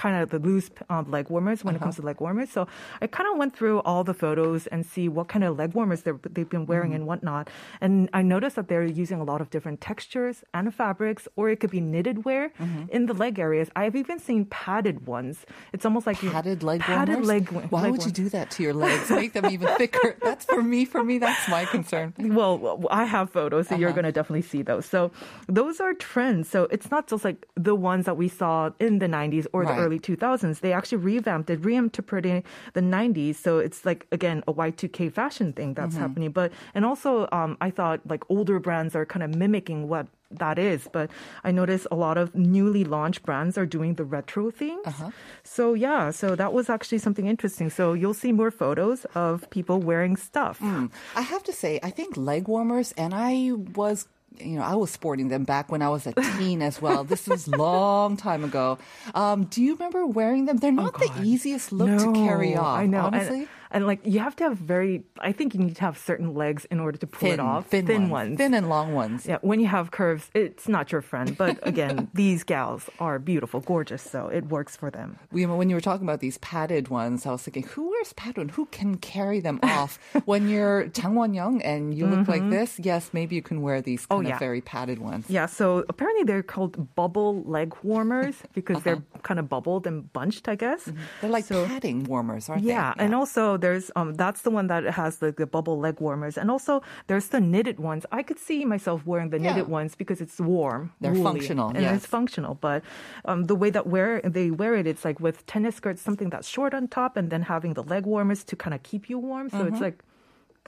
kind 0.00 0.16
of 0.22 0.30
the 0.30 0.38
loose 0.38 0.70
um, 0.88 1.10
leg 1.10 1.28
warmers 1.28 1.62
when 1.62 1.74
uh-huh. 1.74 1.82
it 1.82 1.84
comes 1.84 1.96
to 1.96 2.02
leg 2.02 2.18
warmers. 2.24 2.50
So 2.50 2.66
I 3.02 3.06
kind 3.06 3.28
of 3.30 3.36
went 3.36 3.54
through 3.54 3.80
all 3.80 4.02
the 4.02 4.14
photos 4.14 4.66
and 4.68 4.80
see 4.86 5.06
what 5.16 5.28
kind 5.28 5.44
of 5.44 5.58
leg 5.58 5.74
warmers 5.74 6.00
they've 6.02 6.48
been 6.48 6.64
wearing 6.64 6.92
mm-hmm. 6.92 7.06
and 7.06 7.06
whatnot. 7.06 7.50
And 7.82 8.08
I 8.14 8.22
noticed 8.22 8.56
that 8.56 8.68
they're 8.68 8.90
using 9.04 9.20
a 9.20 9.24
lot 9.24 9.40
of 9.42 9.50
different 9.50 9.82
textures 9.82 10.42
and 10.54 10.74
fabrics, 10.74 11.28
or 11.36 11.50
it 11.50 11.60
could 11.60 11.70
be 11.70 11.82
knitted 11.82 12.24
wear 12.24 12.48
mm-hmm. 12.48 12.84
in 12.96 13.06
the 13.06 13.12
leg 13.12 13.38
areas. 13.38 13.68
I've 13.76 13.94
even 13.94 14.18
seen 14.18 14.46
padded 14.46 15.06
ones. 15.06 15.44
It's 15.74 15.84
almost 15.84 16.06
like 16.06 16.18
padded 16.18 16.62
leg 16.62 16.80
padded 16.80 17.16
warmers. 17.16 17.28
Leg, 17.28 17.48
Why 17.68 17.82
leg 17.82 17.92
would 17.92 18.06
you 18.06 18.12
do 18.22 18.30
that 18.30 18.50
to 18.52 18.62
your 18.62 18.72
legs? 18.72 19.10
Make 19.10 19.34
them 19.34 19.46
even 19.50 19.68
thicker. 19.76 20.16
That's 20.22 20.46
for 20.46 20.62
me. 20.62 20.86
For 20.86 21.04
me, 21.04 21.18
that's 21.18 21.46
my 21.48 21.64
concern. 21.66 22.14
Well, 22.18 22.86
I 22.90 23.04
have 23.04 23.30
photos, 23.30 23.68
so 23.68 23.74
uh-huh. 23.74 23.80
you're 23.80 23.92
going 23.92 24.04
to 24.04 24.12
definitely 24.12 24.46
see 24.52 24.62
those. 24.62 24.86
So 24.86 25.10
those 25.46 25.80
are 25.80 25.92
trends. 25.92 26.48
So 26.48 26.64
it's 26.70 26.90
not 26.90 27.06
just 27.06 27.24
like 27.24 27.46
the 27.56 27.74
ones 27.74 28.06
that 28.06 28.16
we 28.16 28.28
saw 28.28 28.70
in 28.78 28.98
the 28.98 29.06
90s 29.06 29.46
or 29.52 29.62
right. 29.62 29.74
the 29.74 29.82
early 29.82 29.89
2000s. 29.98 30.60
They 30.60 30.72
actually 30.72 30.98
revamped 30.98 31.50
it, 31.50 31.62
reinterpreting 31.62 32.44
the 32.74 32.80
90s. 32.80 33.36
So 33.36 33.58
it's 33.58 33.84
like 33.84 34.06
again 34.12 34.42
a 34.46 34.52
Y2K 34.52 35.12
fashion 35.12 35.52
thing 35.52 35.74
that's 35.74 35.94
mm-hmm. 35.94 36.02
happening. 36.02 36.30
But 36.32 36.52
and 36.74 36.84
also, 36.84 37.28
um, 37.32 37.56
I 37.60 37.70
thought 37.70 38.00
like 38.06 38.24
older 38.30 38.58
brands 38.58 38.94
are 38.94 39.06
kind 39.06 39.22
of 39.22 39.34
mimicking 39.34 39.88
what 39.88 40.06
that 40.30 40.58
is. 40.58 40.88
But 40.92 41.10
I 41.44 41.50
noticed 41.50 41.86
a 41.90 41.96
lot 41.96 42.16
of 42.16 42.34
newly 42.34 42.84
launched 42.84 43.22
brands 43.22 43.58
are 43.58 43.66
doing 43.66 43.94
the 43.94 44.04
retro 44.04 44.50
things. 44.50 44.86
Uh-huh. 44.86 45.10
So 45.42 45.74
yeah, 45.74 46.10
so 46.10 46.36
that 46.36 46.52
was 46.52 46.70
actually 46.70 46.98
something 46.98 47.26
interesting. 47.26 47.70
So 47.70 47.92
you'll 47.92 48.14
see 48.14 48.32
more 48.32 48.50
photos 48.50 49.04
of 49.14 49.48
people 49.50 49.80
wearing 49.80 50.16
stuff. 50.16 50.60
Mm. 50.60 50.90
I 51.16 51.22
have 51.22 51.42
to 51.44 51.52
say, 51.52 51.80
I 51.82 51.90
think 51.90 52.16
leg 52.16 52.48
warmers, 52.48 52.92
and 52.92 53.14
I 53.14 53.52
was 53.74 54.06
you 54.38 54.56
know, 54.56 54.62
I 54.62 54.74
was 54.74 54.90
sporting 54.90 55.28
them 55.28 55.44
back 55.44 55.70
when 55.70 55.82
I 55.82 55.88
was 55.88 56.06
a 56.06 56.12
teen 56.38 56.62
as 56.62 56.80
well. 56.80 57.04
This 57.04 57.26
was 57.26 57.48
long 57.48 58.16
time 58.16 58.44
ago. 58.44 58.78
Um, 59.14 59.44
do 59.44 59.62
you 59.62 59.74
remember 59.74 60.06
wearing 60.06 60.46
them? 60.46 60.58
They're 60.58 60.70
oh, 60.70 60.74
not 60.74 60.94
oh 61.00 61.06
the 61.06 61.22
easiest 61.22 61.72
look 61.72 61.88
no, 61.88 61.98
to 61.98 62.12
carry 62.12 62.56
off. 62.56 62.78
I 62.78 62.86
know. 62.86 63.02
Honestly. 63.02 63.40
And, 63.40 63.48
and 63.70 63.86
like 63.86 64.00
you 64.04 64.18
have 64.18 64.34
to 64.36 64.44
have 64.44 64.56
very 64.56 65.04
i 65.20 65.32
think 65.32 65.54
you 65.54 65.60
need 65.60 65.76
to 65.76 65.80
have 65.80 65.96
certain 65.96 66.34
legs 66.34 66.64
in 66.66 66.80
order 66.80 66.98
to 66.98 67.06
pull 67.06 67.28
thin, 67.28 67.34
it 67.34 67.40
off 67.40 67.66
thin, 67.68 67.86
thin 67.86 68.08
ones. 68.08 68.30
ones. 68.30 68.38
thin 68.38 68.54
and 68.54 68.68
long 68.68 68.92
ones 68.92 69.26
yeah 69.26 69.38
when 69.42 69.60
you 69.60 69.66
have 69.66 69.90
curves 69.90 70.30
it's 70.34 70.68
not 70.68 70.90
your 70.92 71.00
friend 71.00 71.36
but 71.36 71.58
again 71.66 72.10
these 72.14 72.42
gals 72.42 72.90
are 72.98 73.18
beautiful 73.18 73.60
gorgeous 73.60 74.02
so 74.02 74.28
it 74.28 74.46
works 74.46 74.76
for 74.76 74.90
them 74.90 75.18
when 75.30 75.68
you 75.68 75.76
were 75.76 75.80
talking 75.80 76.06
about 76.06 76.20
these 76.20 76.38
padded 76.38 76.88
ones 76.88 77.26
i 77.26 77.30
was 77.30 77.42
thinking 77.42 77.62
who 77.62 77.89
wears 78.00 78.12
padded 78.14 78.50
who 78.52 78.66
can 78.66 78.96
carry 78.96 79.40
them 79.40 79.60
off 79.76 79.98
when 80.24 80.48
you're 80.48 80.86
Jang 80.86 81.14
Won-young 81.14 81.60
and 81.62 81.94
you 81.94 82.06
look 82.06 82.20
mm-hmm. 82.20 82.30
like 82.30 82.50
this 82.50 82.78
yes 82.78 83.10
maybe 83.12 83.36
you 83.36 83.42
can 83.42 83.62
wear 83.62 83.80
these 83.82 84.06
oh, 84.10 84.16
kind 84.16 84.26
oh, 84.26 84.28
yeah. 84.30 84.34
of 84.34 84.40
very 84.40 84.60
padded 84.60 84.98
ones 84.98 85.26
yeah 85.28 85.46
so 85.46 85.84
apparently 85.88 86.24
they're 86.24 86.42
called 86.42 86.94
bubble 86.94 87.42
leg 87.44 87.74
warmers 87.82 88.36
because 88.54 88.76
uh-huh. 88.76 88.84
they're 88.84 89.02
kind 89.22 89.38
of 89.38 89.48
bubbled 89.48 89.86
and 89.86 90.12
bunched 90.12 90.48
i 90.48 90.54
guess 90.54 90.86
mm-hmm. 90.86 91.00
they're 91.20 91.30
like 91.30 91.44
so, 91.44 91.66
padding 91.66 92.04
warmers 92.04 92.48
aren't 92.48 92.62
yeah, 92.62 92.94
they 92.96 93.00
yeah 93.00 93.04
and 93.04 93.14
also 93.14 93.56
there's 93.56 93.90
um 93.96 94.14
that's 94.14 94.42
the 94.42 94.50
one 94.50 94.66
that 94.66 94.84
has 94.84 95.18
the, 95.18 95.32
the 95.32 95.46
bubble 95.46 95.78
leg 95.78 96.00
warmers. 96.00 96.36
And 96.36 96.50
also, 96.50 96.82
there's 97.06 97.28
the 97.28 97.40
knitted 97.40 97.78
ones. 97.80 98.06
I 98.12 98.22
could 98.22 98.38
see 98.38 98.64
myself 98.64 99.06
wearing 99.06 99.30
the 99.30 99.38
knitted 99.38 99.68
ones 99.68 99.94
because 99.94 100.20
it's 100.20 100.38
warm. 100.40 100.92
They're 101.00 101.12
woolly, 101.12 101.40
functional. 101.40 101.68
And 101.68 101.82
yes. 101.82 101.96
it's 101.96 102.06
functional. 102.06 102.54
But 102.54 102.82
um, 103.24 103.44
the 103.44 103.54
way 103.54 103.70
that 103.70 103.86
wear 103.86 104.20
they 104.22 104.50
wear 104.50 104.74
it, 104.74 104.86
it's 104.86 105.04
like 105.04 105.20
with 105.20 105.44
tennis 105.46 105.76
skirts, 105.76 106.00
something 106.02 106.30
that's 106.30 106.48
short 106.48 106.74
on 106.74 106.88
top, 106.88 107.16
and 107.16 107.30
then 107.30 107.42
having 107.42 107.74
the 107.74 107.82
leg 107.90 108.06
warmers 108.06 108.44
to 108.44 108.56
kind 108.56 108.74
of 108.74 108.82
keep 108.82 109.10
you 109.10 109.18
warm. 109.18 109.50
So 109.50 109.58
mm-hmm. 109.58 109.74
it's 109.74 109.80
like 109.80 110.02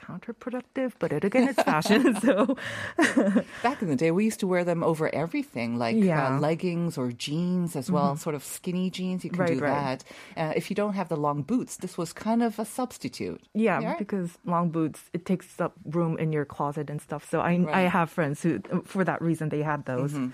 counterproductive, 0.02 0.92
but 0.98 1.12
it 1.12 1.24
again, 1.24 1.48
it's 1.48 1.62
fashion. 1.62 2.18
so 2.20 2.56
back 3.62 3.82
in 3.82 3.88
the 3.88 3.96
day, 3.96 4.10
we 4.10 4.24
used 4.24 4.40
to 4.40 4.46
wear 4.46 4.64
them 4.64 4.82
over 4.82 5.12
everything, 5.14 5.78
like 5.78 5.96
uh, 5.96 5.98
yeah. 5.98 6.36
uh, 6.36 6.40
leggings 6.40 6.98
or 6.98 7.12
jeans 7.12 7.76
as 7.76 7.90
well, 7.90 8.12
mm-hmm. 8.12 8.18
sort 8.18 8.34
of 8.34 8.44
skinny 8.44 8.90
jeans. 8.90 9.24
You 9.24 9.30
can 9.30 9.40
right, 9.40 9.54
do 9.54 9.60
right. 9.60 9.98
that. 9.98 10.04
Uh, 10.36 10.52
if 10.56 10.70
you 10.70 10.76
don't 10.76 10.94
have 10.94 11.08
the 11.08 11.16
long 11.16 11.42
boots, 11.42 11.76
this 11.76 11.96
was 11.96 12.12
kind 12.12 12.42
of 12.42 12.58
a 12.58 12.64
substitute. 12.64 13.40
Yeah, 13.54 13.80
yeah, 13.80 13.94
because 13.98 14.38
long 14.44 14.70
boots 14.70 15.10
it 15.12 15.24
takes 15.26 15.60
up 15.60 15.74
room 15.84 16.18
in 16.18 16.32
your 16.32 16.44
closet 16.44 16.90
and 16.90 17.00
stuff. 17.00 17.28
So 17.28 17.40
I 17.40 17.58
right. 17.58 17.74
I 17.74 17.80
have 17.82 18.10
friends 18.10 18.42
who, 18.42 18.60
for 18.84 19.04
that 19.04 19.22
reason, 19.22 19.48
they 19.48 19.62
had 19.62 19.86
those. 19.86 20.12
Mm-hmm. 20.12 20.30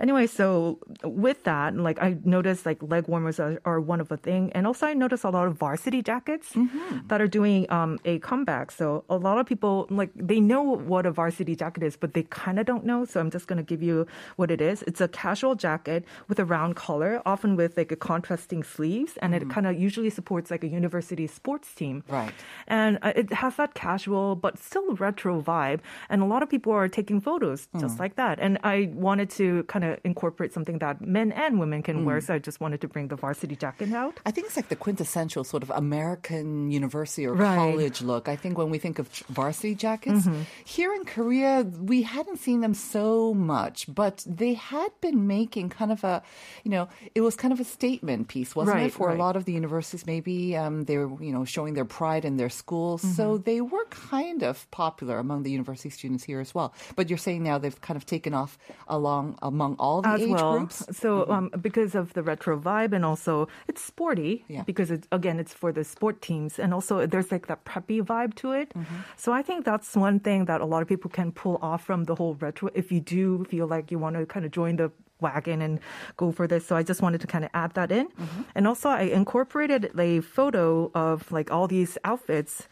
Anyway, 0.00 0.26
so 0.26 0.78
with 1.04 1.44
that, 1.44 1.76
like 1.76 2.00
I 2.02 2.16
noticed, 2.24 2.64
like 2.64 2.82
leg 2.82 3.06
warmers 3.08 3.38
are, 3.38 3.60
are 3.64 3.80
one 3.80 4.00
of 4.00 4.10
a 4.10 4.16
thing, 4.16 4.52
and 4.52 4.66
also 4.66 4.86
I 4.86 4.94
noticed 4.94 5.24
a 5.24 5.30
lot 5.30 5.46
of 5.46 5.56
varsity 5.56 6.02
jackets 6.02 6.52
mm-hmm. 6.52 7.06
that 7.08 7.20
are 7.20 7.28
doing 7.28 7.70
um, 7.70 7.98
a 8.04 8.18
comeback. 8.20 8.70
So 8.70 9.04
a 9.10 9.16
lot 9.16 9.38
of 9.38 9.46
people 9.46 9.86
like 9.90 10.10
they 10.14 10.40
know 10.40 10.62
what 10.62 11.04
a 11.04 11.10
varsity 11.10 11.56
jacket 11.56 11.82
is, 11.82 11.96
but 11.96 12.14
they 12.14 12.22
kind 12.24 12.58
of 12.58 12.64
don't 12.64 12.84
know. 12.86 13.04
So 13.04 13.20
I'm 13.20 13.30
just 13.30 13.46
going 13.48 13.58
to 13.58 13.62
give 13.62 13.82
you 13.82 14.06
what 14.36 14.50
it 14.50 14.60
is. 14.60 14.82
It's 14.86 15.00
a 15.00 15.08
casual 15.08 15.54
jacket 15.56 16.04
with 16.28 16.38
a 16.38 16.44
round 16.44 16.76
collar, 16.76 17.20
often 17.26 17.56
with 17.56 17.76
like 17.76 17.92
a 17.92 17.96
contrasting 17.96 18.62
sleeves, 18.62 19.18
and 19.20 19.34
mm. 19.34 19.42
it 19.42 19.50
kind 19.50 19.66
of 19.66 19.78
usually 19.78 20.10
supports 20.10 20.50
like 20.50 20.64
a 20.64 20.68
university 20.68 21.26
sports 21.26 21.74
team. 21.74 22.04
Right. 22.08 22.32
And 22.68 22.98
uh, 23.02 23.12
it 23.16 23.32
has 23.32 23.56
that 23.56 23.74
casual 23.74 24.36
but 24.36 24.58
still 24.58 24.94
retro 24.94 25.42
vibe, 25.42 25.80
and 26.08 26.22
a 26.22 26.26
lot 26.26 26.42
of 26.42 26.48
people 26.48 26.72
are 26.72 26.88
taking 26.88 27.20
photos 27.20 27.68
mm. 27.74 27.80
just 27.80 27.98
like 27.98 28.14
that. 28.16 28.38
And 28.40 28.58
I 28.62 28.90
wanted 28.94 29.28
to 29.30 29.64
kind 29.64 29.84
of 29.84 29.98
incorporate 30.04 30.52
something 30.52 30.78
that 30.78 31.00
men 31.00 31.32
and 31.32 31.58
women 31.58 31.82
can 31.82 32.02
mm. 32.02 32.04
wear, 32.04 32.20
so 32.20 32.34
I 32.34 32.38
just 32.38 32.60
wanted 32.60 32.80
to 32.82 32.88
bring 32.88 33.08
the 33.08 33.16
varsity 33.16 33.56
jacket 33.56 33.92
out. 33.92 34.20
I 34.24 34.30
think 34.30 34.46
it's 34.46 34.56
like 34.56 34.68
the 34.68 34.76
quintessential 34.76 35.42
sort 35.42 35.62
of 35.62 35.70
American 35.70 36.70
university 36.70 37.26
or 37.26 37.34
right. 37.34 37.56
college 37.56 38.02
look. 38.02 38.28
I 38.28 38.36
think 38.36 38.56
when 38.56 38.70
we 38.70 38.78
think 38.78 38.89
of 38.98 39.08
varsity 39.28 39.74
jackets. 39.74 40.26
Mm-hmm. 40.26 40.42
Here 40.64 40.92
in 40.94 41.04
Korea, 41.04 41.62
we 41.62 42.02
hadn't 42.02 42.38
seen 42.38 42.60
them 42.60 42.74
so 42.74 43.34
much, 43.34 43.92
but 43.92 44.24
they 44.26 44.54
had 44.54 44.90
been 45.00 45.26
making 45.26 45.70
kind 45.70 45.92
of 45.92 46.04
a, 46.04 46.22
you 46.64 46.70
know, 46.70 46.88
it 47.14 47.20
was 47.20 47.36
kind 47.36 47.52
of 47.52 47.60
a 47.60 47.64
statement 47.64 48.28
piece, 48.28 48.56
wasn't 48.56 48.76
right, 48.76 48.86
it? 48.86 48.92
For 48.92 49.08
right. 49.08 49.16
a 49.16 49.18
lot 49.18 49.36
of 49.36 49.44
the 49.44 49.52
universities, 49.52 50.06
maybe 50.06 50.56
um, 50.56 50.84
they 50.84 50.98
were, 50.98 51.22
you 51.22 51.32
know, 51.32 51.44
showing 51.44 51.74
their 51.74 51.84
pride 51.84 52.24
in 52.24 52.36
their 52.36 52.50
schools. 52.50 53.02
Mm-hmm. 53.02 53.14
So 53.14 53.38
they 53.38 53.60
were 53.60 53.84
kind 53.86 54.42
of 54.42 54.70
popular 54.70 55.18
among 55.18 55.42
the 55.42 55.50
university 55.50 55.90
students 55.90 56.24
here 56.24 56.40
as 56.40 56.54
well. 56.54 56.74
But 56.96 57.08
you're 57.08 57.18
saying 57.18 57.42
now 57.42 57.58
they've 57.58 57.80
kind 57.80 57.96
of 57.96 58.06
taken 58.06 58.34
off 58.34 58.58
along 58.88 59.38
among 59.42 59.76
all 59.78 60.02
the 60.02 60.08
as 60.08 60.20
age 60.20 60.28
well. 60.30 60.58
groups. 60.58 60.84
So 60.92 61.22
mm-hmm. 61.22 61.32
um, 61.32 61.50
because 61.60 61.94
of 61.94 62.12
the 62.14 62.22
retro 62.22 62.58
vibe 62.58 62.92
and 62.92 63.04
also 63.04 63.48
it's 63.68 63.82
sporty 63.82 64.44
yeah. 64.48 64.62
because 64.62 64.90
it's, 64.90 65.06
again 65.12 65.38
it's 65.38 65.52
for 65.52 65.72
the 65.72 65.84
sport 65.84 66.22
teams 66.22 66.58
and 66.58 66.74
also 66.74 67.06
there's 67.06 67.30
like 67.30 67.46
that 67.46 67.64
preppy 67.64 68.02
vibe 68.02 68.34
to 68.36 68.52
it. 68.52 68.72
Mm-hmm. 68.80 68.96
So 69.16 69.32
I 69.32 69.42
think 69.42 69.64
that's 69.64 69.94
one 69.96 70.20
thing 70.20 70.46
that 70.46 70.60
a 70.60 70.64
lot 70.64 70.82
of 70.82 70.88
people 70.88 71.10
can 71.10 71.32
pull 71.32 71.58
off 71.62 71.84
from 71.84 72.04
the 72.04 72.14
whole 72.14 72.34
retro. 72.34 72.70
If 72.74 72.90
you 72.92 73.00
do 73.00 73.44
feel 73.44 73.66
like 73.66 73.90
you 73.90 73.98
want 73.98 74.16
to 74.16 74.26
kind 74.26 74.44
of 74.44 74.52
join 74.52 74.76
the 74.76 74.90
wagon 75.20 75.62
and 75.62 75.80
go 76.16 76.32
for 76.32 76.46
this. 76.46 76.66
So 76.66 76.76
I 76.76 76.82
just 76.82 77.02
wanted 77.02 77.20
to 77.20 77.26
kind 77.26 77.44
of 77.44 77.50
add 77.54 77.74
that 77.74 77.92
in. 77.92 78.06
Mm-hmm. 78.08 78.42
And 78.54 78.66
also 78.66 78.88
I 78.88 79.02
incorporated 79.02 79.90
a 79.98 80.20
photo 80.20 80.90
of 80.94 81.30
like 81.30 81.50
all 81.50 81.66
these 81.68 81.98
outfits. 82.04 82.68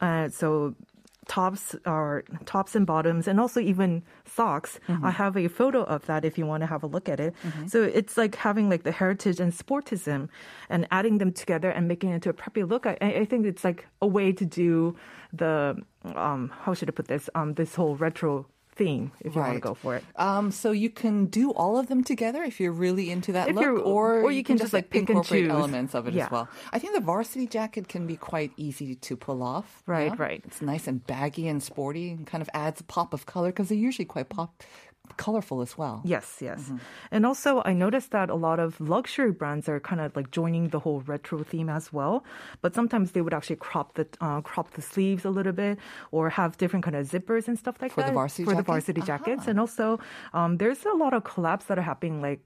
Uh, 0.00 0.28
so 0.28 0.74
tops 1.28 1.74
or 1.86 2.24
tops 2.44 2.74
and 2.74 2.86
bottoms 2.86 3.26
and 3.28 3.40
also 3.40 3.60
even 3.60 4.02
socks. 4.24 4.78
Mm-hmm. 4.88 5.04
I 5.04 5.10
have 5.10 5.36
a 5.36 5.48
photo 5.48 5.82
of 5.84 6.06
that 6.06 6.24
if 6.24 6.36
you 6.38 6.46
want 6.46 6.62
to 6.62 6.66
have 6.66 6.82
a 6.82 6.86
look 6.86 7.08
at 7.08 7.20
it. 7.20 7.34
Mm-hmm. 7.42 7.66
So 7.66 7.82
it's 7.82 8.16
like 8.16 8.34
having 8.34 8.68
like 8.68 8.82
the 8.82 8.92
heritage 8.92 9.40
and 9.40 9.52
sportism 9.52 10.28
and 10.68 10.86
adding 10.90 11.18
them 11.18 11.32
together 11.32 11.70
and 11.70 11.88
making 11.88 12.10
it 12.10 12.14
into 12.16 12.30
a 12.30 12.34
preppy 12.34 12.68
look. 12.68 12.86
I, 12.86 12.96
I 13.00 13.24
think 13.24 13.46
it's 13.46 13.64
like 13.64 13.86
a 14.02 14.06
way 14.06 14.32
to 14.32 14.44
do 14.44 14.96
the 15.32 15.76
um, 16.14 16.52
how 16.62 16.74
should 16.74 16.88
I 16.88 16.92
put 16.92 17.08
this? 17.08 17.30
Um, 17.34 17.54
this 17.54 17.74
whole 17.74 17.96
retro 17.96 18.46
theme 18.76 19.12
if 19.20 19.34
you 19.34 19.40
right. 19.40 19.48
want 19.48 19.56
to 19.56 19.68
go 19.68 19.74
for 19.74 19.96
it. 19.96 20.04
Um, 20.16 20.50
so 20.50 20.72
you 20.72 20.90
can 20.90 21.26
do 21.26 21.52
all 21.52 21.78
of 21.78 21.88
them 21.88 22.04
together 22.04 22.42
if 22.42 22.60
you're 22.60 22.72
really 22.72 23.10
into 23.10 23.32
that 23.32 23.48
if 23.48 23.56
look, 23.56 23.64
or 23.64 24.22
or 24.22 24.30
you, 24.30 24.42
can, 24.42 24.56
can, 24.56 24.64
just 24.64 24.72
like 24.72 24.90
pick 24.90 25.08
incorporate 25.08 25.42
and 25.42 25.50
choose. 25.50 25.58
elements 25.58 25.94
of 25.94 26.08
it 26.08 26.14
yeah. 26.14 26.26
as 26.26 26.30
well. 26.30 26.48
I 26.72 26.78
think 26.78 26.94
the 26.94 27.00
varsity 27.00 27.46
jacket 27.46 27.88
can 27.88 28.06
be 28.06 28.16
quite 28.16 28.52
easy 28.56 28.94
to 28.94 29.16
pull 29.16 29.42
off. 29.42 29.82
Right, 29.86 30.16
right. 30.18 30.42
It's 30.44 30.60
nice 30.60 30.86
and 30.86 31.04
baggy 31.06 31.48
and 31.48 31.62
sporty, 31.62 32.10
and 32.10 32.26
kind 32.26 32.42
of 32.42 32.50
adds 32.54 32.80
a 32.80 32.84
pop 32.84 33.14
of 33.14 33.26
color 33.26 33.48
because 33.48 33.68
they're 33.68 33.78
usually 33.78 34.06
quite 34.06 34.28
pop 34.28 34.62
colorful 35.16 35.60
as 35.60 35.76
well. 35.78 36.00
Yes, 36.04 36.38
yes. 36.40 36.62
Mm-hmm. 36.62 36.76
And 37.10 37.26
also, 37.26 37.62
I 37.64 37.72
noticed 37.72 38.10
that 38.10 38.30
a 38.30 38.34
lot 38.34 38.58
of 38.58 38.80
luxury 38.80 39.32
brands 39.32 39.68
are 39.68 39.80
kind 39.80 40.00
of 40.00 40.14
like 40.16 40.30
joining 40.30 40.68
the 40.68 40.80
whole 40.80 41.00
retro 41.00 41.42
theme 41.44 41.68
as 41.68 41.92
well. 41.92 42.24
But 42.62 42.74
sometimes 42.74 43.12
they 43.12 43.20
would 43.20 43.34
actually 43.34 43.56
crop 43.56 43.94
the 43.94 44.06
uh, 44.20 44.40
crop 44.40 44.72
the 44.72 44.82
sleeves 44.82 45.24
a 45.24 45.30
little 45.30 45.52
bit, 45.52 45.78
or 46.10 46.30
have 46.30 46.56
different 46.56 46.84
kind 46.84 46.96
of 46.96 47.08
zippers 47.08 47.48
and 47.48 47.58
stuff 47.58 47.76
like 47.80 47.92
for 47.92 48.00
that 48.00 48.08
the 48.08 48.12
varsity 48.12 48.44
for 48.44 48.52
jackets? 48.52 48.66
the 48.66 48.72
varsity 48.72 49.00
jackets. 49.02 49.42
Uh-huh. 49.42 49.50
And 49.50 49.60
also, 49.60 50.00
um, 50.32 50.58
there's 50.58 50.84
a 50.84 50.92
lot 50.92 51.12
of 51.14 51.24
collabs 51.24 51.66
that 51.66 51.78
are 51.78 51.82
happening, 51.82 52.20
like 52.20 52.40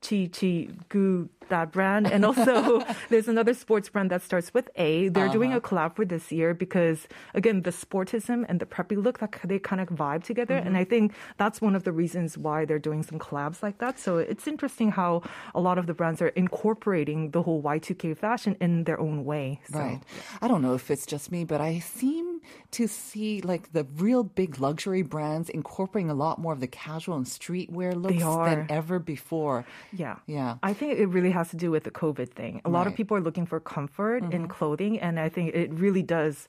Chi 0.00 0.30
Chi 0.32 0.68
Gu 0.88 1.28
that 1.50 1.70
brand. 1.70 2.10
And 2.10 2.24
also, 2.24 2.82
there's 3.10 3.28
another 3.28 3.52
sports 3.52 3.90
brand 3.90 4.10
that 4.10 4.22
starts 4.22 4.54
with 4.54 4.70
A. 4.76 5.08
They're 5.08 5.24
uh-huh. 5.24 5.32
doing 5.32 5.52
a 5.52 5.60
collab 5.60 5.96
for 5.96 6.06
this 6.06 6.32
year 6.32 6.54
because, 6.54 7.06
again, 7.34 7.62
the 7.62 7.70
sportism 7.70 8.46
and 8.48 8.58
the 8.58 8.66
preppy 8.66 8.96
look, 8.96 9.18
that 9.18 9.38
they 9.44 9.58
kind 9.58 9.82
of 9.82 9.88
vibe 9.90 10.24
together. 10.24 10.56
Mm-hmm. 10.56 10.66
And 10.68 10.76
I 10.78 10.84
think 10.84 11.12
that's 11.36 11.60
one 11.60 11.76
of 11.76 11.84
the 11.84 11.92
reasons 11.92 12.38
why 12.38 12.64
they're 12.64 12.78
doing 12.78 13.02
some 13.02 13.18
collabs 13.18 13.62
like 13.62 13.78
that. 13.78 13.98
So 13.98 14.16
it's 14.16 14.46
interesting 14.46 14.90
how 14.92 15.22
a 15.54 15.60
lot 15.60 15.76
of 15.76 15.86
the 15.86 15.94
brands 15.94 16.22
are 16.22 16.28
incorporating 16.28 17.32
the 17.32 17.42
whole 17.42 17.62
Y2K 17.62 18.16
fashion 18.16 18.56
in 18.60 18.84
their 18.84 18.98
own 18.98 19.24
way. 19.24 19.60
So. 19.70 19.78
Right. 19.78 20.00
I 20.40 20.48
don't 20.48 20.62
know 20.62 20.74
if 20.74 20.90
it's 20.90 21.04
just 21.04 21.30
me, 21.30 21.44
but 21.44 21.60
I 21.60 21.80
seem 21.80 22.40
to 22.72 22.86
see 22.86 23.40
like 23.42 23.72
the 23.72 23.84
real 23.96 24.22
big 24.22 24.60
luxury 24.60 25.02
brands 25.02 25.50
incorporating 25.50 26.10
a 26.10 26.14
lot 26.14 26.38
more 26.38 26.52
of 26.52 26.60
the 26.60 26.66
casual 26.66 27.16
and 27.16 27.26
streetwear 27.26 27.94
looks 27.94 28.22
than 28.22 28.66
ever 28.70 28.98
before. 28.98 29.66
Yeah. 29.92 30.16
Yeah. 30.26 30.56
I 30.62 30.72
think 30.72 30.98
it 30.98 31.06
really 31.06 31.30
has 31.30 31.50
to 31.50 31.56
do 31.56 31.70
with 31.70 31.84
the 31.84 31.90
COVID 31.90 32.30
thing. 32.30 32.60
A 32.64 32.70
lot 32.70 32.86
of 32.86 32.94
people 32.94 33.16
are 33.16 33.20
looking 33.20 33.46
for 33.46 33.60
comfort 33.60 34.22
in 34.24 34.30
mm-hmm. 34.30 34.46
clothing, 34.46 35.00
and 35.00 35.18
I 35.18 35.28
think 35.28 35.54
it 35.54 35.72
really 35.72 36.02
does 36.02 36.48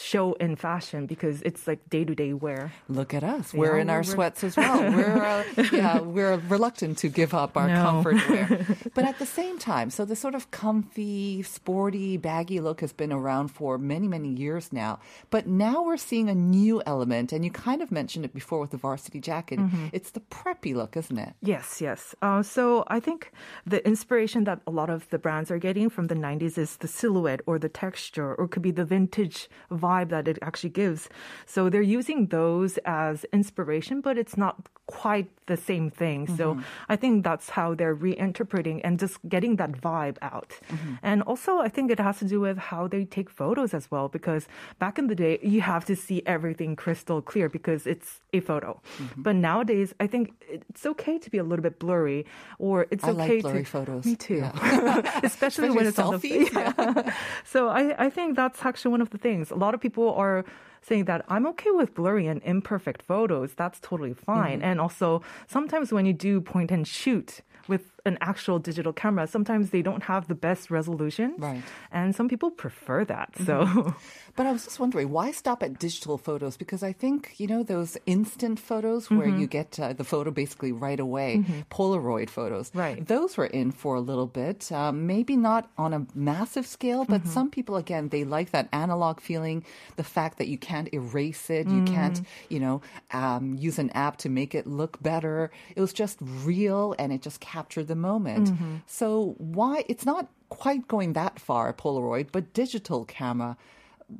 show 0.00 0.34
in 0.34 0.54
fashion 0.54 1.06
because 1.06 1.42
it's 1.42 1.66
like 1.66 1.80
day 1.90 2.04
to 2.04 2.14
day 2.14 2.32
wear. 2.32 2.72
Look 2.88 3.12
at 3.14 3.24
us. 3.24 3.52
We're 3.52 3.78
in 3.78 3.90
our 3.90 3.98
we're- 3.98 4.04
sweats 4.14 4.44
as 4.44 4.56
well. 4.56 4.78
We're 4.96 5.24
uh, 5.24 5.44
yeah, 5.72 5.98
we're 5.98 6.36
reluctant 6.48 6.98
to 6.98 7.08
give 7.08 7.34
up 7.34 7.56
our 7.56 7.66
No. 7.66 7.82
comfort 7.82 8.28
wear. 8.30 8.66
But 8.94 9.04
at 9.04 9.18
the 9.18 9.26
same 9.26 9.58
time, 9.58 9.90
so 9.90 10.04
the 10.04 10.14
sort 10.16 10.34
of 10.36 10.50
comfy, 10.52 11.42
sporty, 11.42 12.16
baggy 12.16 12.60
look 12.60 12.80
has 12.80 12.92
been 12.92 13.12
around 13.12 13.48
for 13.48 13.76
many, 13.78 14.06
many 14.08 14.28
years 14.28 14.72
now. 14.72 15.00
But 15.30 15.46
now 15.48 15.82
we're 15.82 15.96
seeing 16.10 16.28
a 16.30 16.34
new 16.34 16.80
element, 16.86 17.32
and 17.32 17.44
you 17.44 17.50
kind 17.50 17.82
of 17.82 17.90
mentioned 17.90 18.24
it 18.24 18.32
before 18.34 18.60
with 18.60 18.70
the 18.70 18.76
varsity 18.76 19.20
jacket. 19.20 19.58
It's 19.92 20.10
the 20.10 20.20
preppy 20.20 20.74
look, 20.74 20.96
isn't 20.96 21.18
it? 21.18 21.34
Yes, 21.42 21.80
yes. 21.80 22.14
Uh, 22.22 22.42
so 22.42 22.84
I 22.86 23.00
think 23.00 23.32
the 23.66 23.84
inspiration 23.86 24.44
that 24.44 24.60
a 24.66 24.70
lot 24.70 24.90
of 24.90 25.08
the 25.10 25.18
brands 25.18 25.50
are 25.50 25.58
getting 25.58 25.90
from 25.90 26.06
the 26.06 26.14
90s 26.14 26.56
is 26.56 26.76
the 26.78 26.88
silhouette 26.88 27.40
or 27.46 27.58
the 27.58 27.68
texture, 27.68 28.34
or 28.36 28.44
it 28.44 28.50
could 28.52 28.62
be 28.62 28.70
the 28.70 28.84
vintage 28.84 29.48
vibe 29.70 29.87
that 30.10 30.28
it 30.28 30.38
actually 30.42 30.70
gives. 30.70 31.08
So 31.46 31.68
they're 31.70 31.82
using 31.82 32.26
those 32.26 32.78
as 32.84 33.24
inspiration, 33.32 34.00
but 34.00 34.18
it's 34.18 34.36
not 34.36 34.68
quite 34.88 35.28
the 35.46 35.56
same 35.56 35.90
thing. 35.90 36.26
So 36.36 36.54
mm-hmm. 36.54 36.62
I 36.88 36.96
think 36.96 37.24
that's 37.24 37.50
how 37.50 37.74
they're 37.74 37.94
reinterpreting 37.94 38.80
and 38.84 38.98
just 38.98 39.16
getting 39.28 39.56
that 39.56 39.72
vibe 39.72 40.16
out. 40.22 40.54
Mm-hmm. 40.70 40.94
And 41.02 41.22
also, 41.22 41.58
I 41.58 41.68
think 41.68 41.90
it 41.90 42.00
has 42.00 42.18
to 42.18 42.24
do 42.24 42.40
with 42.40 42.58
how 42.58 42.88
they 42.88 43.04
take 43.04 43.28
photos 43.30 43.74
as 43.74 43.90
well, 43.90 44.08
because 44.08 44.48
back 44.78 44.98
in 44.98 45.06
the 45.06 45.14
day, 45.14 45.38
you 45.42 45.60
have 45.60 45.84
to 45.86 45.94
see 45.96 46.22
everything 46.26 46.74
crystal 46.76 47.20
clear 47.20 47.48
because 47.48 47.86
it's 47.86 48.20
a 48.32 48.40
photo. 48.40 48.80
Mm-hmm. 48.98 49.22
But 49.22 49.36
nowadays, 49.36 49.94
I 50.00 50.06
think 50.06 50.32
it's 50.48 50.84
okay 50.86 51.18
to 51.18 51.30
be 51.30 51.38
a 51.38 51.44
little 51.44 51.62
bit 51.62 51.78
blurry, 51.78 52.24
or 52.58 52.86
it's 52.90 53.04
I 53.04 53.10
like 53.10 53.30
okay 53.30 53.40
blurry 53.40 53.64
to. 53.64 53.70
photos. 53.70 54.04
Me 54.06 54.16
too. 54.16 54.36
Yeah. 54.36 55.20
Especially, 55.22 55.70
when 55.70 55.86
it's 55.86 55.98
Especially 55.98 56.46
on 56.46 56.54
the 56.54 56.98
yeah. 57.04 57.12
so 57.44 57.68
I, 57.68 58.06
I 58.06 58.10
think 58.10 58.36
that's 58.36 58.64
actually 58.64 58.92
one 58.92 59.02
of 59.02 59.10
the 59.10 59.18
things. 59.18 59.50
A 59.50 59.54
lot 59.54 59.74
of 59.74 59.77
people 59.78 60.12
are 60.14 60.44
saying 60.82 61.04
that 61.06 61.24
I'm 61.28 61.46
okay 61.48 61.70
with 61.70 61.94
blurry 61.94 62.26
and 62.26 62.42
imperfect 62.44 63.02
photos. 63.02 63.54
That's 63.54 63.80
totally 63.80 64.14
fine. 64.14 64.58
Mm-hmm. 64.58 64.64
And 64.64 64.80
also, 64.80 65.22
sometimes 65.46 65.92
when 65.92 66.06
you 66.06 66.12
do 66.12 66.40
point 66.40 66.70
and 66.70 66.86
shoot 66.86 67.40
with 67.66 67.97
an 68.08 68.18
actual 68.20 68.58
digital 68.58 68.92
camera, 68.92 69.26
sometimes 69.26 69.70
they 69.70 69.82
don't 69.82 70.02
have 70.04 70.26
the 70.26 70.34
best 70.34 70.70
resolution. 70.70 71.34
Right. 71.38 71.62
And 71.92 72.14
some 72.14 72.28
people 72.28 72.50
prefer 72.50 73.04
that. 73.04 73.30
So, 73.46 73.94
But 74.38 74.46
I 74.46 74.52
was 74.52 74.66
just 74.66 74.78
wondering, 74.78 75.10
why 75.10 75.32
stop 75.32 75.64
at 75.64 75.80
digital 75.80 76.16
photos? 76.16 76.56
Because 76.56 76.84
I 76.84 76.92
think, 76.92 77.34
you 77.38 77.48
know, 77.48 77.64
those 77.64 77.96
instant 78.06 78.60
photos 78.60 79.10
where 79.10 79.26
you 79.26 79.48
get 79.48 79.80
uh, 79.80 79.94
the 79.94 80.04
photo 80.04 80.30
basically 80.30 80.70
right 80.70 81.00
away, 81.00 81.44
Polaroid 81.72 82.30
photos. 82.30 82.70
Right. 82.72 83.04
Those 83.04 83.36
were 83.36 83.46
in 83.46 83.72
for 83.72 83.96
a 83.96 84.00
little 84.00 84.28
bit. 84.28 84.70
Um, 84.70 85.08
maybe 85.08 85.36
not 85.36 85.68
on 85.76 85.92
a 85.92 86.06
massive 86.14 86.68
scale, 86.68 87.04
but 87.04 87.26
some 87.26 87.50
people, 87.50 87.74
again, 87.74 88.10
they 88.10 88.22
like 88.22 88.52
that 88.52 88.68
analog 88.72 89.18
feeling, 89.20 89.64
the 89.96 90.04
fact 90.04 90.38
that 90.38 90.46
you 90.46 90.56
can't 90.56 90.88
erase 90.94 91.50
it, 91.50 91.66
you 91.66 91.82
can't, 91.82 92.22
you 92.48 92.60
know, 92.60 92.80
um, 93.10 93.56
use 93.58 93.80
an 93.80 93.90
app 93.90 94.18
to 94.18 94.28
make 94.28 94.54
it 94.54 94.68
look 94.68 95.02
better. 95.02 95.50
It 95.74 95.80
was 95.80 95.92
just 95.92 96.16
real 96.20 96.94
and 96.96 97.12
it 97.12 97.22
just 97.22 97.40
captured 97.40 97.88
the 97.88 97.96
moment. 97.98 98.48
Mm-hmm. 98.50 98.76
So 98.86 99.34
why, 99.38 99.84
it's 99.88 100.06
not 100.06 100.28
quite 100.48 100.88
going 100.88 101.12
that 101.14 101.38
far, 101.38 101.72
Polaroid, 101.72 102.28
but 102.32 102.52
digital 102.52 103.04
camera 103.04 103.56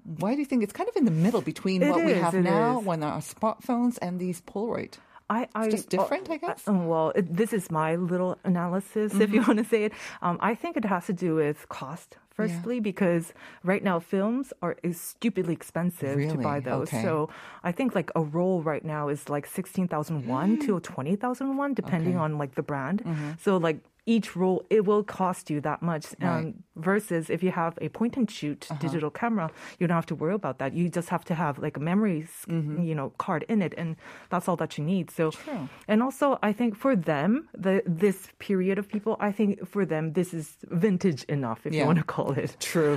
why 0.05 0.35
do 0.35 0.41
you 0.41 0.45
think 0.45 0.63
it's 0.63 0.73
kind 0.73 0.89
of 0.89 0.97
in 0.97 1.05
the 1.05 1.11
middle 1.11 1.41
between 1.41 1.83
It 1.83 1.91
what 1.91 2.05
we 2.05 2.13
have 2.13 2.35
now 2.35 2.81
is. 2.81 2.85
when 2.85 3.03
our 3.03 3.21
smartphones 3.21 3.99
and 4.03 4.21
these 4.21 4.41
Polaroid? 4.43 4.95
I, 5.31 5.47
I 5.55 5.69
just 5.71 5.89
different, 5.91 6.31
I 6.31 6.39
guess? 6.39 6.67
uh, 6.67 6.73
well, 6.73 7.13
it, 7.15 7.37
this 7.37 7.53
is 7.53 7.71
my 7.71 7.97
little 7.97 8.39
analysis, 8.45 9.13
if 9.13 9.19
Mm-hmm. 9.21 9.35
you 9.35 9.43
want 9.43 9.59
to 9.59 9.65
say 9.65 9.85
it. 9.85 9.93
Um, 10.23 10.39
I 10.41 10.55
think 10.55 10.77
it 10.77 10.85
has 10.87 11.07
to 11.07 11.13
do 11.13 11.35
with 11.37 11.69
cost. 11.69 12.17
Firstly, 12.39 12.79
because 12.79 13.33
right 13.65 13.83
now 13.83 13.99
films 13.99 14.53
are 14.63 14.77
is 14.85 15.01
stupidly 15.01 15.55
expensive 15.55 16.31
to 16.31 16.39
buy 16.39 16.61
those. 16.61 16.87
Okay. 16.87 17.03
So 17.03 17.31
I 17.65 17.73
think 17.73 17.97
like 17.97 18.13
a 18.15 18.23
roll 18.23 18.63
right 18.63 18.85
now 18.85 19.09
is 19.09 19.29
like 19.29 19.45
sixteen 19.45 19.89
thousand 19.89 20.25
one 20.25 20.61
to 20.61 20.79
twenty 20.79 21.17
thousand 21.17 21.57
one, 21.57 21.75
depending 21.75 22.15
Okay. 22.15 22.25
on 22.25 22.39
like 22.39 22.55
the 22.55 22.63
brand. 22.63 23.03
Mm-hmm. 23.03 23.31
So 23.43 23.57
like 23.57 23.79
each 24.15 24.29
roll 24.41 24.59
it 24.77 24.83
will 24.89 25.05
cost 25.21 25.45
you 25.53 25.59
that 25.69 25.81
much. 25.91 26.05
Right. 26.07 26.29
Uh-huh. 26.29 26.39
Um, 26.39 26.55
versus 26.91 27.29
if 27.37 27.41
you 27.47 27.51
have 27.63 27.73
a 27.87 27.89
point 27.99 28.17
and 28.21 28.31
shoot 28.39 28.61
digital 28.87 29.11
camera, 29.11 29.47
you 29.79 29.85
don't 29.89 29.97
have 30.03 30.07
to 30.15 30.19
worry 30.23 30.35
about 30.43 30.57
that. 30.61 30.71
You 30.79 30.85
just 30.99 31.09
have 31.15 31.25
to 31.31 31.35
have 31.43 31.55
like 31.67 31.77
a 31.77 31.81
memory, 31.91 32.21
Mm-hmm. 32.49 32.83
you 32.89 32.95
know, 32.99 33.09
card 33.25 33.43
in 33.53 33.59
it, 33.67 33.73
and 33.81 33.97
that's 34.31 34.47
all 34.49 34.57
that 34.63 34.73
you 34.79 34.85
need. 34.95 35.07
So, 35.19 35.25
True. 35.33 35.69
and 35.91 35.99
also 36.07 36.27
I 36.49 36.53
think 36.59 36.71
for 36.85 36.93
them, 37.13 37.31
the 37.67 37.75
this 38.05 38.19
period 38.49 38.77
of 38.79 38.85
people, 38.95 39.13
I 39.29 39.31
think 39.39 39.51
for 39.73 39.83
them 39.93 40.05
this 40.19 40.29
is 40.39 40.47
vintage 40.85 41.23
enough, 41.37 41.61
if 41.67 41.73
Yeah. 41.73 41.81
you 41.81 41.87
want 41.91 41.99
to 42.05 42.09
call 42.17 42.31
it. 42.45 42.51
True. 42.73 42.95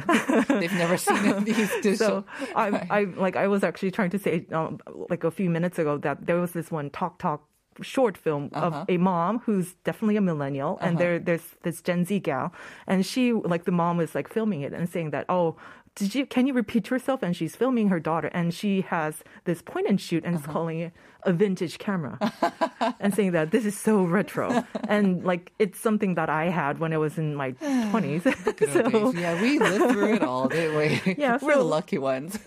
They've 0.61 0.77
never 0.85 0.97
seen 1.07 1.43
these 1.49 1.71
digital. 1.81 1.97
So 1.97 2.25
I, 2.63 2.65
I 2.97 2.99
like 3.25 3.35
I 3.45 3.47
was 3.55 3.61
actually 3.69 3.91
trying 3.97 4.11
to 4.15 4.19
say 4.25 4.45
um, 4.59 4.71
like 5.13 5.23
a 5.23 5.31
few 5.39 5.49
minutes 5.57 5.77
ago 5.83 5.97
that 6.05 6.17
there 6.27 6.39
was 6.45 6.51
this 6.57 6.69
one 6.79 6.87
talk 6.99 7.13
talk 7.25 7.41
short 7.81 8.17
film 8.17 8.49
of 8.53 8.73
Uh-huh. 8.73 8.85
a 8.89 8.97
mom 8.97 9.39
who's 9.45 9.73
definitely 9.83 10.17
a 10.17 10.21
millennial 10.21 10.77
and 10.81 10.97
there 10.97 11.17
there's 11.19 11.47
this 11.63 11.81
Gen 11.81 12.05
Z 12.05 12.19
gal 12.19 12.51
and 12.87 13.05
she 13.05 13.31
like 13.33 13.63
the 13.65 13.71
mom 13.71 13.97
was 13.97 14.13
like 14.13 14.27
filming 14.27 14.61
it 14.61 14.73
and 14.73 14.89
saying 14.89 15.11
that 15.11 15.25
oh 15.29 15.55
did 15.95 16.15
you 16.15 16.25
can 16.25 16.47
you 16.47 16.53
repeat 16.53 16.89
yourself 16.89 17.21
and 17.23 17.35
she's 17.35 17.55
filming 17.55 17.87
her 17.89 17.99
daughter 17.99 18.29
and 18.33 18.53
she 18.53 18.81
has 18.81 19.23
this 19.45 19.61
point 19.61 19.87
and 19.87 19.99
shoot 19.99 20.23
and 20.25 20.35
is 20.35 20.41
Uh-huh. 20.43 20.53
calling 20.53 20.79
it 20.79 20.91
a 21.23 21.31
vintage 21.33 21.77
camera 21.77 22.17
and 22.99 23.13
saying 23.13 23.31
that 23.31 23.51
this 23.51 23.65
is 23.65 23.77
so 23.77 24.03
retro 24.03 24.63
and 24.87 25.23
like 25.23 25.51
it's 25.59 25.79
something 25.79 26.15
that 26.15 26.29
I 26.29 26.45
had 26.49 26.79
when 26.79 26.91
I 26.93 26.97
was 26.97 27.17
in 27.17 27.35
my 27.35 27.51
20s 27.93 28.23
so 28.75 29.11
yeah, 29.13 29.39
we 29.41 29.59
lived 29.59 29.91
through 29.93 30.13
it 30.15 30.23
all, 30.23 30.47
didn't 30.49 30.75
we? 30.81 31.15
Yeah, 31.23 31.37
We're 31.41 31.55
the 31.55 31.61
so- 31.61 31.67
lucky 31.77 31.99
ones. 31.99 32.39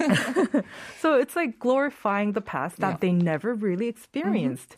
So 1.01 1.15
it's 1.19 1.37
like 1.37 1.59
glorifying 1.59 2.33
the 2.33 2.41
past 2.41 2.79
that 2.81 2.87
Yeah. 2.87 3.09
Mm-hmm. 3.09 3.19
they 3.19 3.25
never 3.33 3.55
really 3.55 3.89
experienced. 3.89 4.77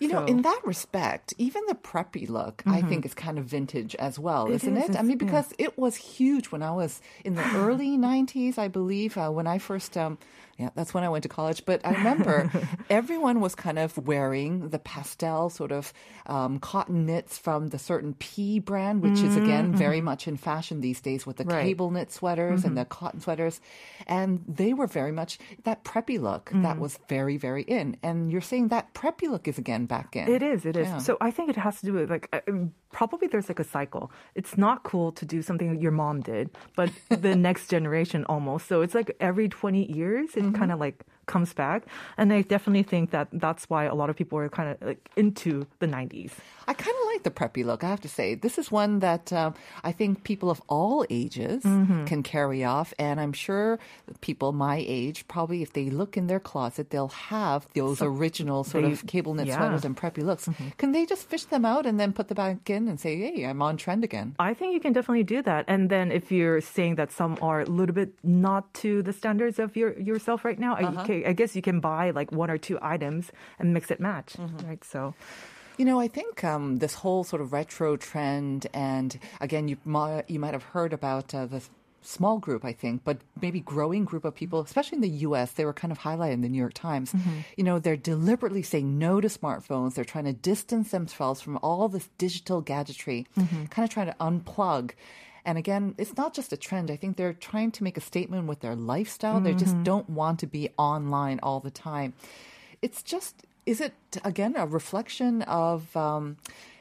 You 0.00 0.08
know, 0.08 0.14
So- 0.14 0.20
Mm-hmm. 0.20 0.28
in 0.28 0.42
that 0.42 0.60
respect, 0.64 1.34
even 1.38 1.62
the 1.66 1.74
preppy 1.74 2.28
look, 2.28 2.62
I 2.66 2.82
think, 2.82 3.04
is 3.04 3.14
kind 3.14 3.38
of 3.38 3.44
vintage 3.46 3.94
as 3.96 4.18
well, 4.18 4.48
isn't 4.50 4.76
is, 4.76 4.90
it? 4.90 4.96
I 4.96 5.02
mean, 5.02 5.18
because 5.18 5.52
it 5.58 5.76
was 5.76 5.96
huge 5.96 6.46
when 6.46 6.62
I 6.62 6.70
was 6.70 7.00
in 7.24 7.34
the 7.34 7.42
early 7.56 7.96
90s, 7.98 8.58
I 8.58 8.68
believe, 8.68 9.16
uh, 9.18 9.28
when 9.30 9.46
I 9.46 9.58
first, 9.58 9.96
um, 9.96 10.18
yeah, 10.58 10.70
that's 10.74 10.92
when 10.92 11.04
I 11.04 11.08
went 11.08 11.22
to 11.22 11.28
college. 11.28 11.64
But 11.64 11.80
I 11.86 11.92
remember 11.92 12.50
everyone 12.90 13.40
was 13.40 13.54
kind 13.54 13.78
of 13.78 13.96
wearing 13.96 14.68
the 14.70 14.78
pastel 14.78 15.50
sort 15.50 15.72
of 15.72 15.92
um, 16.26 16.58
cotton 16.58 17.06
knits 17.06 17.38
from 17.38 17.68
the 17.68 17.78
certain 17.78 18.14
P 18.18 18.58
brand, 18.58 19.02
which 19.02 19.20
is, 19.20 19.36
again, 19.36 19.72
very 19.74 20.00
much 20.00 20.26
in 20.28 20.36
fashion 20.36 20.80
these 20.80 21.00
days 21.00 21.24
with 21.26 21.36
the 21.36 21.44
Mm-hmm. 21.44 21.52
Right. 21.52 21.58
Mm-hmm. 21.60 21.68
cable 21.68 21.90
knit 21.92 22.12
sweaters 22.12 22.64
and 22.64 22.76
the 22.76 22.84
cotton 22.84 23.20
sweaters. 23.20 23.60
And 24.06 24.44
they 24.48 24.74
were 24.74 24.86
very 24.88 25.12
much 25.12 25.38
that 25.64 25.84
preppy 25.84 26.20
look 26.20 26.50
Mm. 26.50 26.62
that 26.62 26.78
was 26.78 26.98
very, 27.08 27.36
very 27.36 27.62
in. 27.62 27.96
And 28.02 28.30
you're 28.32 28.40
saying 28.40 28.68
that 28.68 28.92
preppy 28.94 29.30
look 29.30 29.46
is 29.48 29.58
again 29.58 29.86
back 29.86 30.16
in. 30.16 30.28
It 30.28 30.42
is, 30.42 30.66
it 30.66 30.76
is. 30.76 30.88
Yeah. 30.88 30.98
So 30.98 31.16
I 31.20 31.30
think 31.30 31.50
it 31.50 31.56
has 31.56 31.78
to 31.80 31.86
do 31.86 31.92
with 31.92 32.10
like 32.10 32.28
probably 32.92 33.28
there's 33.28 33.48
like 33.48 33.60
a 33.60 33.64
cycle. 33.64 34.10
It's 34.34 34.56
not 34.58 34.82
cool 34.82 35.12
to 35.12 35.24
do 35.26 35.42
something 35.42 35.74
that 35.74 35.80
your 35.82 35.92
mom 35.92 36.20
did, 36.20 36.50
but 36.76 36.90
the 37.10 37.36
next 37.48 37.68
generation 37.68 38.24
almost. 38.26 38.66
So 38.66 38.80
it's 38.82 38.94
like 38.94 39.14
every 39.20 39.48
20 39.48 39.92
years 39.92 40.30
it 40.36 40.44
Mm-hmm. 40.44 40.54
kind 40.54 40.72
of 40.72 40.80
like 40.80 41.04
comes 41.28 41.52
back. 41.54 41.84
And 42.16 42.32
I 42.32 42.42
definitely 42.42 42.82
think 42.82 43.10
that 43.12 43.28
that's 43.32 43.70
why 43.70 43.84
a 43.84 43.94
lot 43.94 44.10
of 44.10 44.16
people 44.16 44.38
are 44.38 44.48
kind 44.48 44.70
of 44.70 44.76
like 44.82 45.08
into 45.16 45.66
the 45.78 45.86
90s. 45.86 46.32
I 46.66 46.74
kind 46.74 46.96
of 47.00 47.06
like 47.12 47.22
the 47.22 47.30
preppy 47.30 47.64
look, 47.64 47.82
I 47.84 47.88
have 47.88 48.00
to 48.02 48.08
say. 48.08 48.34
This 48.34 48.58
is 48.58 48.70
one 48.70 48.98
that 48.98 49.32
um, 49.32 49.54
I 49.84 49.92
think 49.92 50.24
people 50.24 50.50
of 50.50 50.60
all 50.68 51.06
ages 51.08 51.62
Mm-hmm. 51.62 52.04
can 52.06 52.22
carry 52.22 52.64
off. 52.64 52.92
And 52.98 53.20
I'm 53.20 53.32
sure 53.32 53.78
people 54.20 54.52
my 54.52 54.82
age, 54.86 55.26
probably 55.28 55.62
if 55.62 55.72
they 55.72 55.88
look 55.90 56.16
in 56.16 56.26
their 56.26 56.40
closet, 56.40 56.90
they'll 56.90 57.08
have 57.30 57.66
those 57.74 58.00
original 58.02 58.64
sort 58.64 58.84
they- 58.84 58.92
of 58.92 59.06
cable 59.06 59.34
knit 59.34 59.46
yeah. 59.46 59.54
Mm-hmm. 59.54 59.62
sweaters 59.62 59.84
and 59.84 59.96
preppy 59.96 60.22
looks. 60.24 60.48
Can 60.76 60.92
they 60.92 61.06
just 61.06 61.28
fish 61.28 61.44
them 61.44 61.64
out 61.64 61.86
and 61.86 61.98
then 62.00 62.12
put 62.12 62.28
them 62.28 62.36
back 62.36 62.68
in 62.70 62.88
and 62.88 62.98
say, 63.00 63.16
hey, 63.16 63.44
I'm 63.46 63.62
on 63.62 63.76
trend 63.76 64.04
again? 64.04 64.34
I 64.38 64.52
think 64.54 64.72
you 64.74 64.80
can 64.80 64.92
definitely 64.92 65.24
do 65.24 65.42
that. 65.42 65.64
And 65.68 65.88
then 65.90 66.10
if 66.12 66.30
you're 66.32 66.60
saying 66.60 66.96
that 66.96 67.10
some 67.12 67.38
are 67.42 67.60
a 67.62 67.66
little 67.66 67.94
bit 67.94 68.12
not 68.22 68.72
to 68.82 69.02
the 69.02 69.12
standards 69.12 69.58
of 69.58 69.76
your 69.76 69.98
yourself 69.98 70.44
right 70.44 70.58
now, 70.58 70.74
I, 70.76 70.82
okay, 71.18 71.28
I 71.28 71.32
guess 71.32 71.54
you 71.56 71.62
can 71.62 71.80
buy 71.80 72.10
like 72.10 72.32
one 72.32 72.50
or 72.50 72.58
two 72.58 72.78
items 72.82 73.30
and 73.58 73.74
mix 73.74 73.90
it 73.90 74.00
match, 74.00 74.36
right? 74.66 74.82
So 74.84 75.14
You 75.78 75.84
know, 75.84 76.00
I 76.00 76.08
think 76.08 76.42
um, 76.42 76.78
this 76.78 76.94
whole 76.94 77.22
sort 77.22 77.40
of 77.42 77.52
retro 77.52 77.96
trend, 77.96 78.66
and 78.74 79.18
again, 79.40 79.68
you 79.68 79.76
might, 79.84 80.28
you 80.28 80.40
might 80.40 80.52
have 80.54 80.64
heard 80.74 80.92
about 80.92 81.32
uh, 81.34 81.46
the 81.46 81.62
small 82.02 82.38
group, 82.38 82.64
I 82.64 82.72
think, 82.72 83.04
but 83.04 83.18
maybe 83.40 83.60
growing 83.60 84.04
group 84.04 84.24
of 84.24 84.34
people, 84.34 84.60
especially 84.60 84.96
in 84.96 85.02
the 85.02 85.16
U.S. 85.30 85.52
They 85.52 85.64
were 85.64 85.72
kind 85.72 85.92
of 85.92 85.98
highlighted 85.98 86.32
in 86.32 86.40
the 86.42 86.48
New 86.48 86.58
York 86.58 86.74
Times. 86.74 87.14
You 87.56 87.62
know, 87.62 87.78
they're 87.78 87.96
deliberately 87.96 88.62
saying 88.62 88.98
no 88.98 89.20
to 89.20 89.28
smartphones. 89.28 89.94
They're 89.94 90.04
trying 90.04 90.24
to 90.24 90.32
distance 90.32 90.90
themselves 90.90 91.40
from 91.40 91.58
all 91.62 91.88
this 91.88 92.08
digital 92.18 92.60
gadgetry, 92.60 93.26
kind 93.70 93.84
of 93.84 93.90
trying 93.90 94.06
to 94.10 94.16
unplug. 94.18 94.92
And 95.48 95.56
again, 95.56 95.94
it's 95.96 96.14
not 96.14 96.34
just 96.34 96.52
a 96.52 96.58
trend. 96.58 96.90
I 96.90 96.96
think 96.96 97.16
they're 97.16 97.32
trying 97.32 97.70
to 97.70 97.82
make 97.82 97.96
a 97.96 98.02
statement 98.02 98.46
with 98.48 98.60
their 98.60 98.76
lifestyle. 98.76 99.36
Mm-hmm. 99.36 99.44
They 99.44 99.54
just 99.54 99.76
mm-hmm. 99.76 99.82
don't 99.82 100.10
want 100.10 100.40
to 100.40 100.46
be 100.46 100.68
online 100.76 101.40
all 101.42 101.58
the 101.60 101.70
time. 101.70 102.12
It's 102.82 103.02
just, 103.02 103.46
is 103.64 103.80
it, 103.80 103.94
again, 104.24 104.56
a 104.58 104.66
reflection 104.66 105.40
of 105.42 105.96
um, 105.96 106.36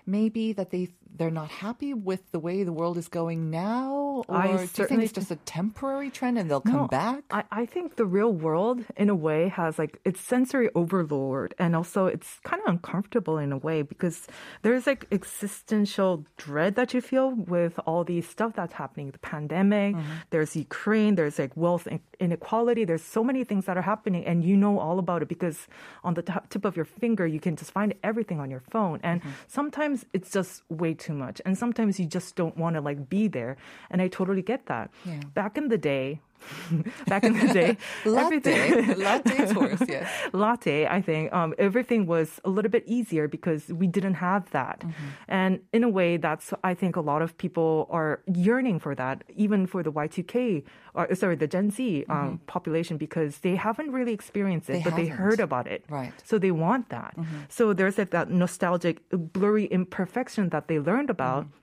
maybe 0.06 0.52
that 0.52 0.72
they 0.72 0.90
they're 1.15 1.32
not 1.32 1.50
happy 1.50 1.93
with 1.93 2.32
the 2.32 2.39
way 2.39 2.63
the 2.63 2.74
world 2.74 2.98
is 2.98 3.08
going 3.08 3.50
now? 3.50 4.24
Or 4.28 4.36
I 4.36 4.48
do 4.48 4.82
you 4.82 4.88
think 4.88 5.04
it's 5.04 5.13
just 5.13 5.32
a 5.32 5.36
temporary 5.38 6.10
trend 6.10 6.38
and 6.38 6.50
they'll 6.50 6.62
come 6.62 6.88
back? 6.88 7.24
I, 7.32 7.43
I 7.52 7.65
think 7.65 7.96
the 7.96 8.06
real 8.06 8.32
world, 8.32 8.84
in 8.96 9.10
a 9.10 9.15
way, 9.15 9.50
has 9.50 9.80
like 9.80 10.00
it's 10.06 10.22
sensory 10.22 10.70
overload 10.76 11.54
and 11.60 11.76
also 11.76 12.06
it's 12.06 12.39
kind 12.43 12.62
of 12.62 12.70
uncomfortable 12.70 13.38
in 13.38 13.52
a 13.52 13.58
way 13.58 13.82
because 13.82 14.28
there's 14.62 14.88
like 14.88 15.06
existential 15.12 16.26
dread 16.38 16.76
that 16.76 16.93
you 16.93 17.02
feel 17.02 17.32
with 17.32 17.80
all 17.86 18.04
these 18.04 18.28
stuff 18.28 18.54
that's 18.56 18.74
happening 18.74 19.12
the 19.12 19.20
pandemic, 19.20 19.96
mm-hmm. 19.96 20.12
there's 20.30 20.56
Ukraine, 20.56 21.15
there's 21.15 21.39
like 21.39 21.56
wealth 21.56 21.88
inequality, 22.20 22.86
there's 22.86 23.04
so 23.04 23.24
many 23.24 23.43
things 23.43 23.65
that 23.65 23.78
are 23.78 23.82
happening 23.82 24.26
and 24.26 24.43
you 24.43 24.56
know 24.56 24.80
all 24.80 25.00
about 25.00 25.22
it 25.22 25.28
because 25.28 25.67
on 26.04 26.13
the 26.13 26.24
tip 26.50 26.65
of 26.65 26.76
your 26.76 26.86
finger, 26.86 27.26
you 27.26 27.39
can 27.39 27.56
just 27.56 27.72
find 27.72 27.93
everything 28.04 28.39
on 28.39 28.50
your 28.50 28.63
phone. 28.72 29.00
And 29.04 29.22
mm-hmm. 29.22 29.30
sometimes 29.48 30.06
it's 30.13 30.32
just 30.32 30.63
way 30.70 30.93
too 31.00 31.14
much. 31.14 31.42
And 31.46 31.58
sometimes 31.58 32.00
you 32.00 32.06
just 32.06 32.36
don't 32.36 32.58
want 32.58 32.76
to 32.76 32.82
like 32.82 33.10
be 33.10 33.28
there. 33.28 33.58
And 33.90 34.02
I 34.02 34.08
totally 34.08 34.42
get 34.42 34.66
that. 34.68 34.92
Yeah. 35.06 35.22
Back 35.34 35.58
in 35.58 35.70
the 35.70 35.78
day, 35.78 36.22
back 37.08 37.23
in 37.23 37.34
the 37.34 37.54
day. 37.54 37.78
latte, 38.06 38.93
latte 38.95 39.54
yes. 39.88 40.10
Latte, 40.34 40.88
I 40.88 41.02
think 41.02 41.34
um, 41.34 41.54
everything 41.58 42.06
was 42.06 42.39
a 42.45 42.50
little 42.50 42.71
bit 42.71 42.84
easier 42.86 43.28
because 43.28 43.67
we 43.69 43.88
didn't 43.88 44.15
have 44.15 44.50
that, 44.52 44.80
mm-hmm. 44.80 45.08
and 45.28 45.60
in 45.73 45.84
a 45.84 45.89
way, 45.89 46.17
that's 46.17 46.54
I 46.63 46.73
think 46.73 46.95
a 46.95 47.02
lot 47.02 47.21
of 47.21 47.38
people 47.38 47.88
are 47.89 48.21
yearning 48.34 48.80
for 48.80 48.95
that, 48.95 49.23
even 49.36 49.67
for 49.67 49.84
the 49.84 49.91
Y2K, 49.91 50.63
or 50.93 51.13
sorry, 51.15 51.36
the 51.36 51.47
Gen 51.47 51.71
Z 51.71 52.06
um, 52.10 52.17
mm-hmm. 52.17 52.36
population, 52.45 52.97
because 52.97 53.39
they 53.39 53.56
haven't 53.56 53.91
really 53.91 54.13
experienced 54.13 54.69
it, 54.69 54.73
they 54.73 54.84
but 54.84 54.93
haven't. 54.93 55.06
they 55.06 55.10
heard 55.10 55.39
about 55.39 55.67
it, 55.67 55.86
right? 55.89 56.13
So 56.23 56.38
they 56.39 56.52
want 56.52 56.89
that. 56.89 57.15
Mm-hmm. 57.17 57.39
So 57.50 57.73
there's 57.73 57.97
like 57.97 58.12
that 58.12 58.30
nostalgic, 58.30 59.02
blurry 59.12 59.65
imperfection 59.65 60.50
that 60.50 60.67
they 60.67 60.80
learned 60.80 61.10
about 61.10 61.45
mm-hmm 61.45 61.58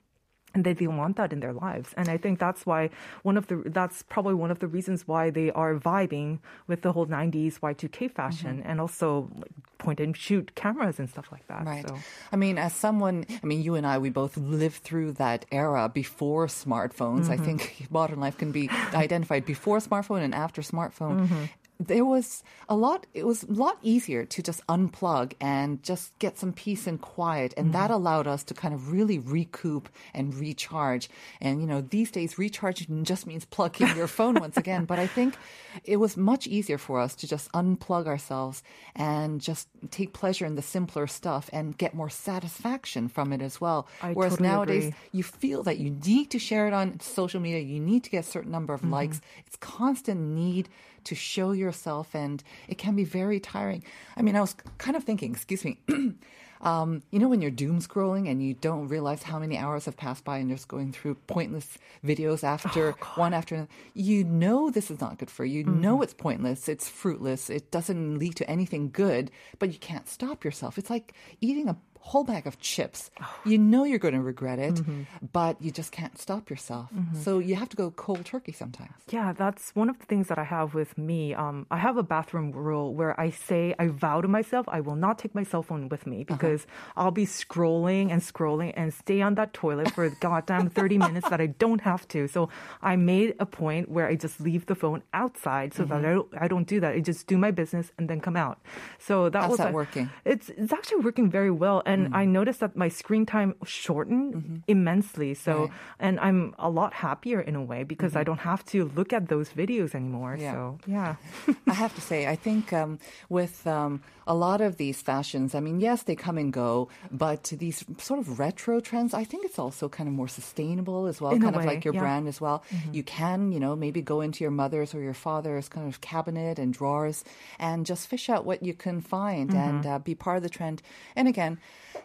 and 0.55 0.63
they, 0.63 0.73
they 0.73 0.87
want 0.87 1.17
that 1.17 1.33
in 1.33 1.41
their 1.41 1.53
lives. 1.53 1.93
And 1.97 2.09
I 2.09 2.17
think 2.17 2.39
that's 2.39 2.65
why 2.65 2.89
one 3.23 3.37
of 3.37 3.47
the 3.47 3.61
that's 3.65 4.01
probably 4.03 4.33
one 4.33 4.49
of 4.49 4.59
the 4.59 4.67
reasons 4.67 5.07
why 5.07 5.29
they 5.29 5.51
are 5.51 5.75
vibing 5.75 6.39
with 6.65 6.81
the 6.81 6.93
whole 6.93 7.05
90s 7.05 7.59
Y2K 7.59 8.09
fashion 8.09 8.59
mm-hmm. 8.59 8.69
and 8.69 8.81
also 8.81 9.29
like 9.37 9.51
point 9.77 9.99
and 9.99 10.15
shoot 10.15 10.55
cameras 10.55 10.97
and 10.97 11.09
stuff 11.09 11.27
like 11.31 11.45
that. 11.47 11.65
Right. 11.65 11.87
So. 11.87 11.95
I 12.31 12.37
mean, 12.37 12.57
as 12.57 12.73
someone, 12.73 13.25
I 13.29 13.45
mean, 13.45 13.61
you 13.61 13.75
and 13.75 13.85
I, 13.85 13.97
we 13.97 14.09
both 14.09 14.37
lived 14.37 14.77
through 14.77 15.13
that 15.13 15.45
era 15.51 15.89
before 15.89 16.47
smartphones. 16.47 17.27
Mm-hmm. 17.27 17.31
I 17.31 17.37
think 17.37 17.87
modern 17.91 18.21
life 18.21 18.37
can 18.37 18.51
be 18.51 18.69
identified 18.93 19.45
before 19.45 19.79
smartphone 19.79 20.21
and 20.21 20.33
after 20.33 20.61
smartphone. 20.61 21.27
Mm-hmm 21.27 21.45
there 21.79 22.05
was 22.05 22.43
a 22.69 22.75
lot 22.75 23.05
it 23.13 23.25
was 23.25 23.43
a 23.43 23.51
lot 23.51 23.77
easier 23.81 24.25
to 24.25 24.41
just 24.41 24.65
unplug 24.67 25.33
and 25.41 25.83
just 25.83 26.17
get 26.19 26.37
some 26.37 26.53
peace 26.53 26.87
and 26.87 27.01
quiet 27.01 27.53
and 27.57 27.67
mm-hmm. 27.67 27.73
that 27.73 27.91
allowed 27.91 28.27
us 28.27 28.43
to 28.43 28.53
kind 28.53 28.73
of 28.73 28.91
really 28.91 29.19
recoup 29.19 29.89
and 30.13 30.33
recharge 30.35 31.09
and 31.41 31.59
you 31.59 31.67
know 31.67 31.81
these 31.81 32.11
days 32.11 32.37
recharging 32.37 33.03
just 33.03 33.27
means 33.27 33.43
plugging 33.45 33.93
your 33.95 34.07
phone 34.17 34.35
once 34.35 34.55
again 34.55 34.85
but 34.85 34.99
i 34.99 35.05
think 35.07 35.35
it 35.83 35.97
was 35.97 36.15
much 36.15 36.47
easier 36.47 36.77
for 36.77 36.99
us 36.99 37.13
to 37.13 37.27
just 37.27 37.51
unplug 37.51 38.07
ourselves 38.07 38.63
and 38.95 39.41
just 39.41 39.67
take 39.91 40.13
pleasure 40.13 40.45
in 40.45 40.55
the 40.55 40.61
simpler 40.61 41.07
stuff 41.07 41.49
and 41.51 41.77
get 41.77 41.93
more 41.93 42.09
satisfaction 42.09 43.09
from 43.09 43.33
it 43.33 43.41
as 43.41 43.59
well 43.59 43.87
I 44.01 44.13
whereas 44.13 44.33
totally 44.33 44.49
nowadays 44.49 44.85
agree. 44.85 44.99
you 45.11 45.23
feel 45.23 45.63
that 45.63 45.77
you 45.77 45.91
need 46.05 46.31
to 46.31 46.39
share 46.39 46.67
it 46.67 46.73
on 46.73 46.99
social 47.01 47.41
media 47.41 47.59
you 47.59 47.81
need 47.81 48.05
to 48.05 48.09
get 48.09 48.19
a 48.19 48.27
certain 48.27 48.51
number 48.51 48.73
of 48.73 48.81
mm-hmm. 48.81 48.93
likes 48.93 49.21
it's 49.45 49.57
constant 49.57 50.21
need 50.21 50.69
to 51.05 51.15
show 51.15 51.51
yourself, 51.51 52.13
and 52.13 52.43
it 52.67 52.77
can 52.77 52.95
be 52.95 53.03
very 53.03 53.39
tiring. 53.39 53.83
I 54.17 54.21
mean, 54.21 54.35
I 54.35 54.41
was 54.41 54.55
kind 54.77 54.95
of 54.97 55.03
thinking, 55.03 55.31
excuse 55.31 55.63
me. 55.63 55.79
Um, 56.61 57.03
you 57.11 57.19
know, 57.19 57.27
when 57.27 57.41
you're 57.41 57.51
doom 57.51 57.79
scrolling 57.79 58.29
and 58.29 58.41
you 58.41 58.55
don't 58.55 58.87
realize 58.87 59.21
how 59.21 59.37
many 59.37 59.57
hours 59.57 59.85
have 59.85 59.97
passed 59.97 60.23
by 60.23 60.37
and 60.37 60.49
you're 60.49 60.57
just 60.57 60.67
going 60.67 60.91
through 60.93 61.15
pointless 61.27 61.77
videos 62.03 62.43
after 62.43 62.93
oh, 62.93 63.11
one 63.15 63.33
after 63.35 63.55
another, 63.55 63.69
you 63.93 64.23
know 64.23 64.71
this 64.71 64.89
is 64.89 64.99
not 64.99 65.19
good 65.19 65.29
for 65.29 65.45
you. 65.45 65.59
You 65.59 65.65
mm-hmm. 65.65 65.81
know 65.81 66.01
it's 66.01 66.13
pointless, 66.13 66.67
it's 66.67 66.89
fruitless, 66.89 67.49
it 67.49 67.69
doesn't 67.69 68.17
lead 68.17 68.35
to 68.37 68.49
anything 68.49 68.89
good, 68.89 69.29
but 69.59 69.71
you 69.73 69.79
can't 69.79 70.07
stop 70.07 70.43
yourself. 70.43 70.77
It's 70.79 70.89
like 70.89 71.13
eating 71.39 71.69
a 71.69 71.77
whole 72.05 72.23
bag 72.23 72.45
of 72.45 72.59
chips. 72.59 73.09
Oh. 73.19 73.25
You 73.45 73.57
know 73.57 73.83
you're 73.83 73.97
going 73.97 74.13
to 74.13 74.21
regret 74.21 74.59
it, 74.59 74.75
mm-hmm. 74.75 75.03
but 75.33 75.59
you 75.59 75.71
just 75.71 75.91
can't 75.91 76.15
stop 76.19 76.51
yourself. 76.51 76.93
Mm-hmm. 76.93 77.17
So 77.21 77.39
you 77.39 77.55
have 77.55 77.67
to 77.69 77.75
go 77.75 77.89
cold 77.89 78.25
turkey 78.25 78.51
sometimes. 78.51 78.93
Yeah, 79.09 79.33
that's 79.33 79.73
one 79.73 79.89
of 79.89 79.97
the 79.97 80.05
things 80.05 80.27
that 80.27 80.37
I 80.37 80.43
have 80.43 80.75
with 80.75 80.99
me. 80.99 81.33
Um, 81.33 81.65
I 81.71 81.77
have 81.77 81.97
a 81.97 82.03
bathroom 82.03 82.51
rule 82.51 82.93
where 82.93 83.19
I 83.19 83.31
say, 83.31 83.73
I 83.79 83.87
vow 83.87 84.21
to 84.21 84.27
myself, 84.27 84.67
I 84.69 84.81
will 84.81 84.95
not 84.95 85.17
take 85.17 85.33
my 85.33 85.41
cell 85.41 85.63
phone 85.63 85.89
with 85.89 86.05
me 86.05 86.21
uh-huh. 86.21 86.37
because 86.37 86.61
uh-huh. 86.65 87.01
I'll 87.09 87.11
be 87.11 87.25
scrolling 87.25 88.11
and 88.11 88.21
scrolling 88.21 88.71
and 88.77 88.93
stay 88.93 89.21
on 89.21 89.33
that 89.35 89.53
toilet 89.53 89.91
for 89.91 90.07
goddamn 90.21 90.69
30 90.69 90.99
minutes 90.99 91.27
that 91.29 91.41
I 91.41 91.47
don't 91.47 91.81
have 91.81 92.07
to. 92.09 92.27
So 92.27 92.49
I 92.83 92.97
made 92.97 93.33
a 93.39 93.47
point 93.47 93.89
where 93.89 94.05
I 94.05 94.13
just 94.13 94.39
leave 94.39 94.67
the 94.67 94.75
phone 94.75 95.01
outside 95.11 95.73
so 95.73 95.81
mm-hmm. 95.81 95.89
that 95.89 96.05
I 96.05 96.13
don't, 96.13 96.29
I 96.41 96.47
don't 96.47 96.67
do 96.67 96.79
that. 96.81 96.93
I 96.93 96.99
just 96.99 97.25
do 97.25 97.35
my 97.35 97.49
business 97.49 97.91
and 97.97 98.07
then 98.07 98.21
come 98.21 98.37
out. 98.37 98.61
So 98.99 99.29
that 99.29 99.41
How's 99.41 99.49
was 99.49 99.57
that 99.57 99.73
working? 99.73 100.11
It's, 100.23 100.49
it's 100.49 100.71
actually 100.71 101.01
working 101.01 101.31
very 101.31 101.49
well. 101.49 101.81
And 101.83 101.94
and 101.95 102.11
mm. 102.11 102.15
I 102.15 102.25
noticed 102.25 102.59
that 102.59 102.75
my 102.75 102.89
screen 102.89 103.25
time 103.25 103.55
shortened 103.63 104.33
mm-hmm. 104.35 104.55
immensely. 104.67 105.33
So, 105.33 105.53
right. 105.53 105.71
and 105.99 106.19
I'm 106.19 106.53
a 106.59 106.69
lot 106.69 106.93
happier 106.93 107.39
in 107.39 107.55
a 107.55 107.63
way 107.63 107.83
because 107.83 108.11
mm-hmm. 108.11 108.19
I 108.19 108.23
don't 108.23 108.43
have 108.43 108.65
to 108.75 108.91
look 108.95 109.13
at 109.13 109.29
those 109.29 109.49
videos 109.49 109.95
anymore. 109.95 110.35
Yeah. 110.37 110.53
So, 110.53 110.79
yeah. 110.85 111.15
I 111.67 111.73
have 111.73 111.95
to 111.95 112.01
say, 112.01 112.27
I 112.27 112.35
think 112.35 112.73
um, 112.73 112.99
with 113.29 113.65
um, 113.65 114.03
a 114.27 114.35
lot 114.35 114.59
of 114.59 114.75
these 114.75 115.01
fashions, 115.01 115.55
I 115.55 115.59
mean, 115.61 115.79
yes, 115.79 116.03
they 116.03 116.15
come 116.15 116.37
and 116.37 116.51
go, 116.51 116.89
but 117.11 117.43
these 117.55 117.85
sort 117.97 118.19
of 118.19 118.39
retro 118.39 118.79
trends, 118.79 119.13
I 119.13 119.23
think 119.23 119.45
it's 119.45 119.59
also 119.59 119.87
kind 119.87 120.09
of 120.09 120.13
more 120.13 120.27
sustainable 120.27 121.07
as 121.07 121.21
well, 121.21 121.31
in 121.31 121.41
kind 121.41 121.55
of 121.55 121.63
way, 121.63 121.67
like 121.67 121.85
your 121.85 121.93
yeah. 121.93 122.01
brand 122.01 122.27
as 122.27 122.41
well. 122.41 122.63
Mm-hmm. 122.71 122.93
You 122.93 123.03
can, 123.03 123.51
you 123.51 123.59
know, 123.59 123.75
maybe 123.75 124.01
go 124.01 124.19
into 124.21 124.43
your 124.43 124.51
mother's 124.51 124.93
or 124.93 124.99
your 124.99 125.13
father's 125.15 125.69
kind 125.69 125.87
of 125.87 126.01
cabinet 126.01 126.59
and 126.59 126.73
drawers 126.73 127.23
and 127.59 127.85
just 127.85 128.07
fish 128.07 128.29
out 128.29 128.45
what 128.45 128.63
you 128.63 128.73
can 128.73 128.99
find 128.99 129.49
mm-hmm. 129.49 129.69
and 129.69 129.85
uh, 129.85 129.99
be 129.99 130.15
part 130.15 130.37
of 130.37 130.43
the 130.43 130.49
trend. 130.49 130.81
And 131.15 131.27
again, 131.27 131.57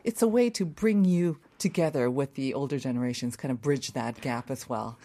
it's 0.05 0.23
a 0.23 0.29
way 0.29 0.51
to 0.51 0.65
bring 0.65 1.05
you 1.05 1.39
together 1.59 2.11
with 2.11 2.35
the 2.35 2.55
older 2.55 2.79
generations, 2.79 3.37
kind 3.37 3.53
of 3.53 3.61
bridge 3.61 3.93
that 3.93 4.21
gap 4.21 4.51
as 4.51 4.69
well. 4.69 4.99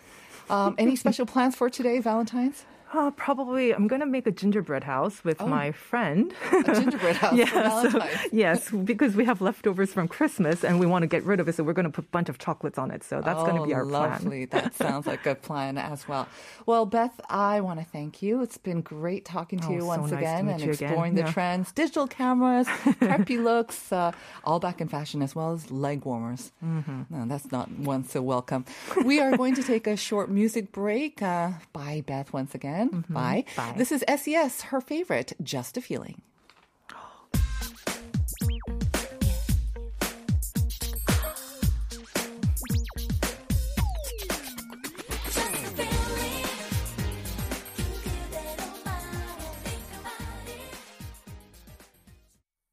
Um, 0.49 0.75
any 0.77 0.95
special 0.95 1.25
plans 1.25 1.55
for 1.55 1.69
today, 1.69 1.99
Valentine's? 1.99 2.65
Uh, 2.93 3.11
probably, 3.11 3.73
I'm 3.73 3.87
going 3.87 3.99
to 3.99 4.05
make 4.05 4.27
a 4.27 4.31
gingerbread 4.31 4.83
house 4.83 5.23
with 5.23 5.41
oh. 5.41 5.47
my 5.47 5.71
friend. 5.71 6.33
A 6.51 6.63
gingerbread 6.63 7.15
house 7.15 7.33
yeah, 7.35 7.89
so, 7.89 8.07
yes, 8.31 8.69
because 8.69 9.15
we 9.15 9.25
have 9.25 9.41
leftovers 9.41 9.91
from 9.91 10.07
Christmas 10.07 10.63
and 10.63 10.79
we 10.79 10.85
want 10.85 11.03
to 11.03 11.07
get 11.07 11.23
rid 11.23 11.39
of 11.39 11.49
it, 11.49 11.55
so 11.55 11.63
we're 11.63 11.73
going 11.73 11.85
to 11.85 11.91
put 11.91 12.05
a 12.05 12.09
bunch 12.09 12.29
of 12.29 12.37
chocolates 12.37 12.77
on 12.77 12.91
it. 12.91 13.03
So 13.03 13.21
that's 13.21 13.39
oh, 13.39 13.45
going 13.45 13.57
to 13.57 13.65
be 13.65 13.73
our 13.73 13.85
lovely. 13.85 14.45
plan. 14.45 14.63
that 14.63 14.75
sounds 14.75 15.07
like 15.07 15.25
a 15.25 15.35
plan 15.47 15.77
as 15.77 16.07
well. 16.07 16.27
Well, 16.65 16.85
Beth, 16.85 17.19
I 17.27 17.59
want 17.59 17.79
to 17.79 17.85
thank 17.85 18.21
you. 18.21 18.41
It's 18.41 18.57
been 18.57 18.81
great 18.81 19.25
talking 19.25 19.59
to 19.59 19.67
oh, 19.67 19.71
you 19.71 19.85
once 19.85 20.09
so 20.09 20.15
nice 20.15 20.23
again 20.23 20.47
and 20.47 20.61
exploring 20.61 21.13
again. 21.13 21.15
the 21.15 21.21
yeah. 21.21 21.33
trends, 21.33 21.71
digital 21.71 22.07
cameras, 22.07 22.67
preppy 22.67 23.43
looks, 23.43 23.91
uh, 23.91 24.11
all 24.43 24.59
back 24.59 24.79
in 24.79 24.87
fashion, 24.87 25.21
as 25.21 25.35
well 25.35 25.53
as 25.53 25.71
leg 25.71 26.05
warmers. 26.05 26.51
Mm-hmm. 26.63 27.01
No, 27.09 27.25
that's 27.25 27.51
not 27.51 27.69
one 27.71 28.05
so 28.05 28.21
welcome. 28.21 28.63
We 29.03 29.19
are 29.19 29.35
going 29.35 29.55
to 29.55 29.63
take 29.63 29.87
a 29.87 29.97
short 29.97 30.29
music 30.29 30.71
break. 30.71 31.21
Uh, 31.21 31.53
bye, 31.73 32.03
Beth, 32.05 32.31
once 32.31 32.53
again. 32.53 32.74
Mm-hmm. 32.83 33.13
Bye. 33.13 33.45
Bye. 33.55 33.73
This 33.77 33.91
is 33.91 34.03
SES, 34.07 34.63
her 34.63 34.81
favorite, 34.81 35.33
Just 35.41 35.77
a 35.77 35.81
Feeling. 35.81 36.21